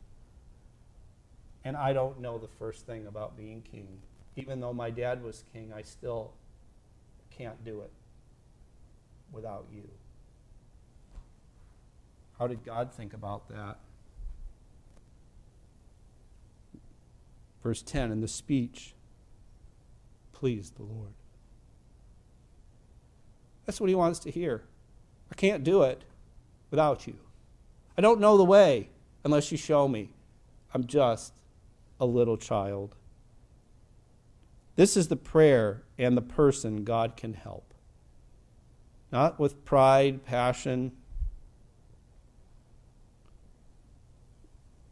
and 1.63 1.75
I 1.75 1.93
don't 1.93 2.19
know 2.19 2.37
the 2.37 2.47
first 2.47 2.85
thing 2.85 3.07
about 3.07 3.37
being 3.37 3.61
king. 3.61 3.99
Even 4.35 4.59
though 4.59 4.73
my 4.73 4.89
dad 4.89 5.23
was 5.23 5.43
king, 5.51 5.71
I 5.75 5.81
still 5.81 6.31
can't 7.29 7.63
do 7.63 7.81
it 7.81 7.91
without 9.31 9.65
you. 9.71 9.87
How 12.37 12.47
did 12.47 12.63
God 12.63 12.93
think 12.93 13.13
about 13.13 13.49
that? 13.49 13.77
Verse 17.64 17.82
10 17.82 18.12
In 18.12 18.22
the 18.22 18.28
speech 18.28 18.93
pleased 20.32 20.78
the 20.78 20.84
Lord. 20.84 21.14
That's 23.66 23.80
what 23.80 23.89
he 23.89 23.95
wants 23.95 24.20
to 24.20 24.32
hear. 24.32 24.64
I 25.32 25.36
can't 25.36 25.64
do 25.64 25.84
it 25.84 26.03
without 26.72 27.05
you. 27.05 27.16
I 27.97 28.01
don't 28.01 28.20
know 28.20 28.38
the 28.38 28.45
way 28.45 28.89
unless 29.24 29.51
you 29.51 29.57
show 29.57 29.88
me. 29.88 30.10
I'm 30.74 30.86
just 30.86 31.34
a 31.99 32.05
little 32.05 32.38
child. 32.38 32.95
This 34.76 34.95
is 34.95 35.10
the 35.10 35.18
prayer 35.18 35.84
and 35.97 36.16
the 36.16 36.22
person 36.22 36.84
God 36.84 37.18
can 37.18 37.34
help. 37.34 37.74
Not 39.12 39.39
with 39.39 39.66
pride, 39.66 40.24
passion, 40.24 40.93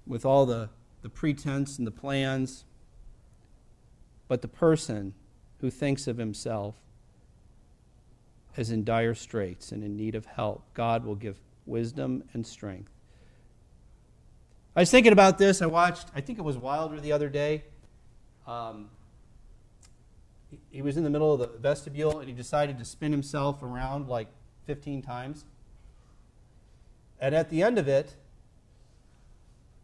with 0.06 0.26
all 0.26 0.46
the, 0.46 0.70
the 1.08 1.12
pretense 1.12 1.78
and 1.78 1.88
the 1.88 1.92
plans, 1.92 2.66
but 4.28 4.42
the 4.42 4.48
person 4.50 5.14
who 5.62 5.70
thinks 5.70 6.06
of 6.06 6.18
himself 6.18 6.76
as 8.58 8.72
in 8.72 8.84
dire 8.84 9.16
straits 9.16 9.72
and 9.72 9.86
in 9.86 9.96
need 9.96 10.16
of 10.16 10.26
help. 10.26 10.66
God 10.74 11.06
will 11.06 11.16
give 11.16 11.38
wisdom 11.66 12.26
and 12.34 12.46
strength. 12.46 12.92
I 14.76 14.82
was 14.82 14.92
thinking 14.92 15.14
about 15.14 15.38
this. 15.38 15.62
I 15.62 15.68
watched, 15.68 16.10
I 16.14 16.20
think 16.20 16.40
it 16.40 16.42
was 16.42 16.58
Wilder 16.58 17.00
the 17.00 17.14
other 17.14 17.30
day. 17.30 17.64
Um, 18.46 18.90
he, 20.52 20.60
he 20.70 20.82
was 20.82 20.98
in 20.98 21.06
the 21.06 21.10
middle 21.10 21.32
of 21.32 21.40
the 21.40 21.58
vestibule 21.58 22.20
and 22.20 22.28
he 22.28 22.36
decided 22.36 22.78
to 22.80 22.84
spin 22.84 23.14
himself 23.14 23.64
around 23.64 24.10
like 24.10 24.28
15 24.66 25.04
times. 25.04 25.46
And 27.22 27.34
at 27.34 27.50
the 27.50 27.64
end 27.64 27.78
of 27.78 27.88
it, 27.88 28.14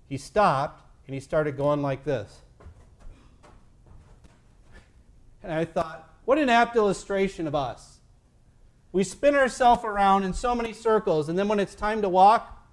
he 0.09 0.17
stopped 0.17 0.82
and 1.07 1.13
he 1.13 1.19
started 1.19 1.57
going 1.57 1.81
like 1.81 2.03
this. 2.03 2.39
And 5.43 5.51
I 5.51 5.65
thought, 5.65 6.09
what 6.25 6.37
an 6.37 6.49
apt 6.49 6.75
illustration 6.75 7.47
of 7.47 7.55
us. 7.55 7.97
We 8.91 9.03
spin 9.03 9.35
ourselves 9.35 9.83
around 9.83 10.23
in 10.23 10.33
so 10.33 10.53
many 10.55 10.71
circles, 10.71 11.27
and 11.27 11.37
then 11.37 11.47
when 11.47 11.59
it's 11.59 11.75
time 11.75 12.01
to 12.03 12.09
walk, 12.09 12.65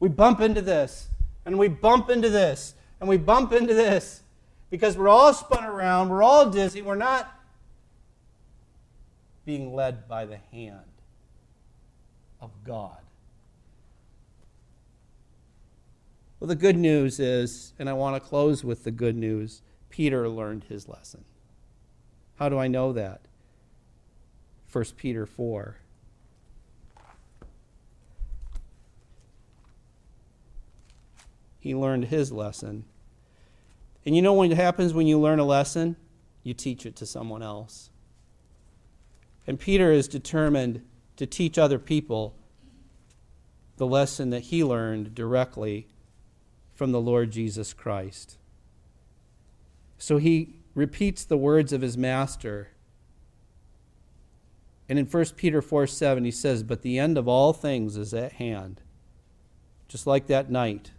we 0.00 0.08
bump 0.08 0.40
into 0.40 0.62
this, 0.62 1.08
and 1.44 1.58
we 1.58 1.68
bump 1.68 2.10
into 2.10 2.30
this, 2.30 2.74
and 2.98 3.08
we 3.08 3.18
bump 3.18 3.52
into 3.52 3.74
this 3.74 4.22
because 4.70 4.96
we're 4.96 5.08
all 5.08 5.34
spun 5.34 5.64
around, 5.64 6.08
we're 6.08 6.22
all 6.22 6.48
dizzy, 6.48 6.80
we're 6.80 6.94
not 6.94 7.30
being 9.44 9.74
led 9.74 10.08
by 10.08 10.24
the 10.24 10.38
hand 10.50 10.78
of 12.40 12.50
God. 12.64 13.01
Well, 16.42 16.48
the 16.48 16.56
good 16.56 16.76
news 16.76 17.20
is, 17.20 17.72
and 17.78 17.88
I 17.88 17.92
want 17.92 18.20
to 18.20 18.28
close 18.28 18.64
with 18.64 18.82
the 18.82 18.90
good 18.90 19.14
news 19.14 19.62
Peter 19.90 20.28
learned 20.28 20.64
his 20.64 20.88
lesson. 20.88 21.24
How 22.34 22.48
do 22.48 22.58
I 22.58 22.66
know 22.66 22.92
that? 22.92 23.20
1 24.72 24.84
Peter 24.96 25.24
4. 25.24 25.76
He 31.60 31.76
learned 31.76 32.06
his 32.06 32.32
lesson. 32.32 32.86
And 34.04 34.16
you 34.16 34.20
know 34.20 34.32
what 34.32 34.50
happens 34.50 34.92
when 34.92 35.06
you 35.06 35.20
learn 35.20 35.38
a 35.38 35.44
lesson? 35.44 35.94
You 36.42 36.54
teach 36.54 36.84
it 36.84 36.96
to 36.96 37.06
someone 37.06 37.44
else. 37.44 37.88
And 39.46 39.60
Peter 39.60 39.92
is 39.92 40.08
determined 40.08 40.84
to 41.18 41.24
teach 41.24 41.56
other 41.56 41.78
people 41.78 42.34
the 43.76 43.86
lesson 43.86 44.30
that 44.30 44.40
he 44.40 44.64
learned 44.64 45.14
directly 45.14 45.86
from 46.82 46.90
the 46.90 47.00
Lord 47.00 47.30
Jesus 47.30 47.72
Christ. 47.72 48.38
So 49.98 50.16
he 50.16 50.56
repeats 50.74 51.24
the 51.24 51.36
words 51.36 51.72
of 51.72 51.80
his 51.80 51.96
master. 51.96 52.70
And 54.88 54.98
in 54.98 55.06
1 55.06 55.24
Peter 55.36 55.62
4 55.62 55.86
7, 55.86 56.24
he 56.24 56.32
says, 56.32 56.64
But 56.64 56.82
the 56.82 56.98
end 56.98 57.16
of 57.16 57.28
all 57.28 57.52
things 57.52 57.96
is 57.96 58.12
at 58.12 58.32
hand. 58.32 58.80
Just 59.86 60.08
like 60.08 60.26
that 60.26 60.50
night 60.50 60.90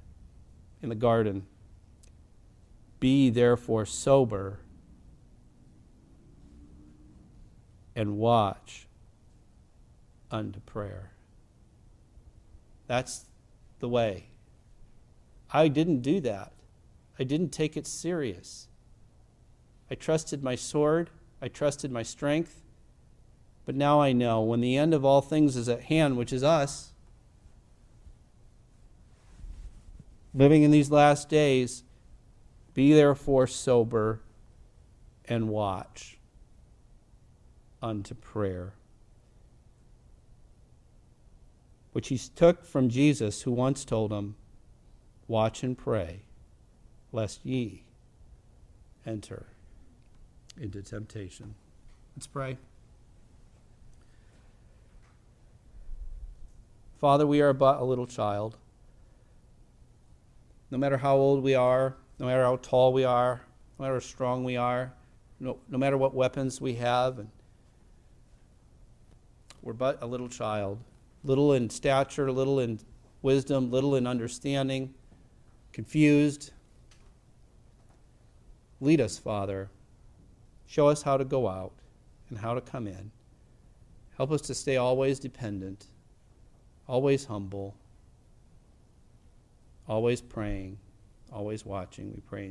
in 0.82 0.88
the 0.88 0.96
garden. 0.96 1.48
Be 3.02 3.30
therefore 3.30 3.86
sober 3.86 4.62
and 7.94 8.16
watch 8.16 8.88
unto 10.32 10.62
prayer. 10.62 11.12
That's 12.88 13.26
the 13.80 13.90
way. 13.90 14.28
I 15.54 15.68
didn't 15.68 16.02
do 16.02 16.20
that. 16.22 16.52
I 17.20 17.24
didn't 17.24 17.50
take 17.50 17.78
it 17.78 17.86
serious. 17.86 18.68
I 19.92 19.96
trusted 19.96 20.44
my 20.44 20.56
sword, 20.56 21.12
I 21.42 21.48
trusted 21.48 21.92
my 21.92 22.02
strength. 22.02 22.64
But 23.66 23.76
now 23.76 24.02
I 24.02 24.12
know 24.12 24.42
when 24.42 24.60
the 24.60 24.76
end 24.76 24.94
of 24.94 25.06
all 25.06 25.22
things 25.22 25.56
is 25.56 25.70
at 25.70 25.84
hand, 25.84 26.18
which 26.18 26.34
is 26.34 26.44
us, 26.44 26.92
living 30.34 30.64
in 30.64 30.72
these 30.72 30.92
last 30.92 31.30
days, 31.30 31.84
be 32.74 32.94
therefore 32.94 33.48
sober 33.48 34.20
and 35.26 35.48
watch 35.48 36.18
unto 37.82 38.16
prayer. 38.16 38.74
Which 41.94 42.08
he 42.08 42.18
took 42.18 42.66
from 42.66 42.90
Jesus, 42.90 43.44
who 43.44 43.52
once 43.52 43.86
told 43.86 44.12
him, 44.12 44.36
Watch 45.28 45.64
and 45.64 45.78
pray, 45.78 46.22
lest 47.12 47.46
ye 47.46 47.84
enter 49.06 49.46
into 50.60 50.82
temptation. 50.82 51.56
Let's 52.16 52.28
pray. 52.28 52.58
Father, 57.00 57.26
we 57.26 57.42
are 57.42 57.54
but 57.54 57.80
a 57.80 57.84
little 57.84 58.08
child. 58.08 58.58
No 60.72 60.78
matter 60.78 60.98
how 60.98 61.16
old 61.16 61.44
we 61.44 61.56
are, 61.56 61.96
no 62.20 62.26
matter 62.26 62.44
how 62.44 62.58
tall 62.58 62.94
we 62.94 63.04
are, 63.04 63.42
no 63.78 63.84
matter 63.84 63.96
how 63.96 64.00
strong 64.00 64.44
we 64.44 64.56
are, 64.58 64.94
no, 65.40 65.58
no 65.70 65.78
matter 65.78 65.98
what 65.98 66.14
weapons 66.14 66.62
we 66.62 66.76
have, 66.76 67.20
and 67.20 67.30
we're 69.62 69.74
but 69.74 70.02
a 70.02 70.06
little 70.06 70.30
child, 70.30 70.80
little 71.24 71.54
in 71.54 71.70
stature, 71.70 72.32
little 72.32 72.60
in 72.60 72.80
wisdom, 73.22 73.72
little 73.72 73.96
in 73.96 74.08
understanding, 74.08 74.94
confused. 75.74 76.52
Lead 78.80 79.02
us, 79.02 79.18
Father. 79.18 79.70
Show 80.68 80.88
us 80.88 81.02
how 81.02 81.18
to 81.18 81.26
go 81.26 81.48
out 81.48 81.74
and 82.30 82.38
how 82.38 82.54
to 82.54 82.62
come 82.62 82.88
in. 82.88 83.12
Help 84.18 84.32
us 84.32 84.42
to 84.42 84.54
stay 84.54 84.78
always 84.78 85.20
dependent, 85.20 85.86
always 86.88 87.26
humble, 87.26 87.76
always 89.88 90.22
praying, 90.22 90.78
always 91.32 91.66
watching. 91.66 92.12
We 92.12 92.22
pray. 92.22 92.42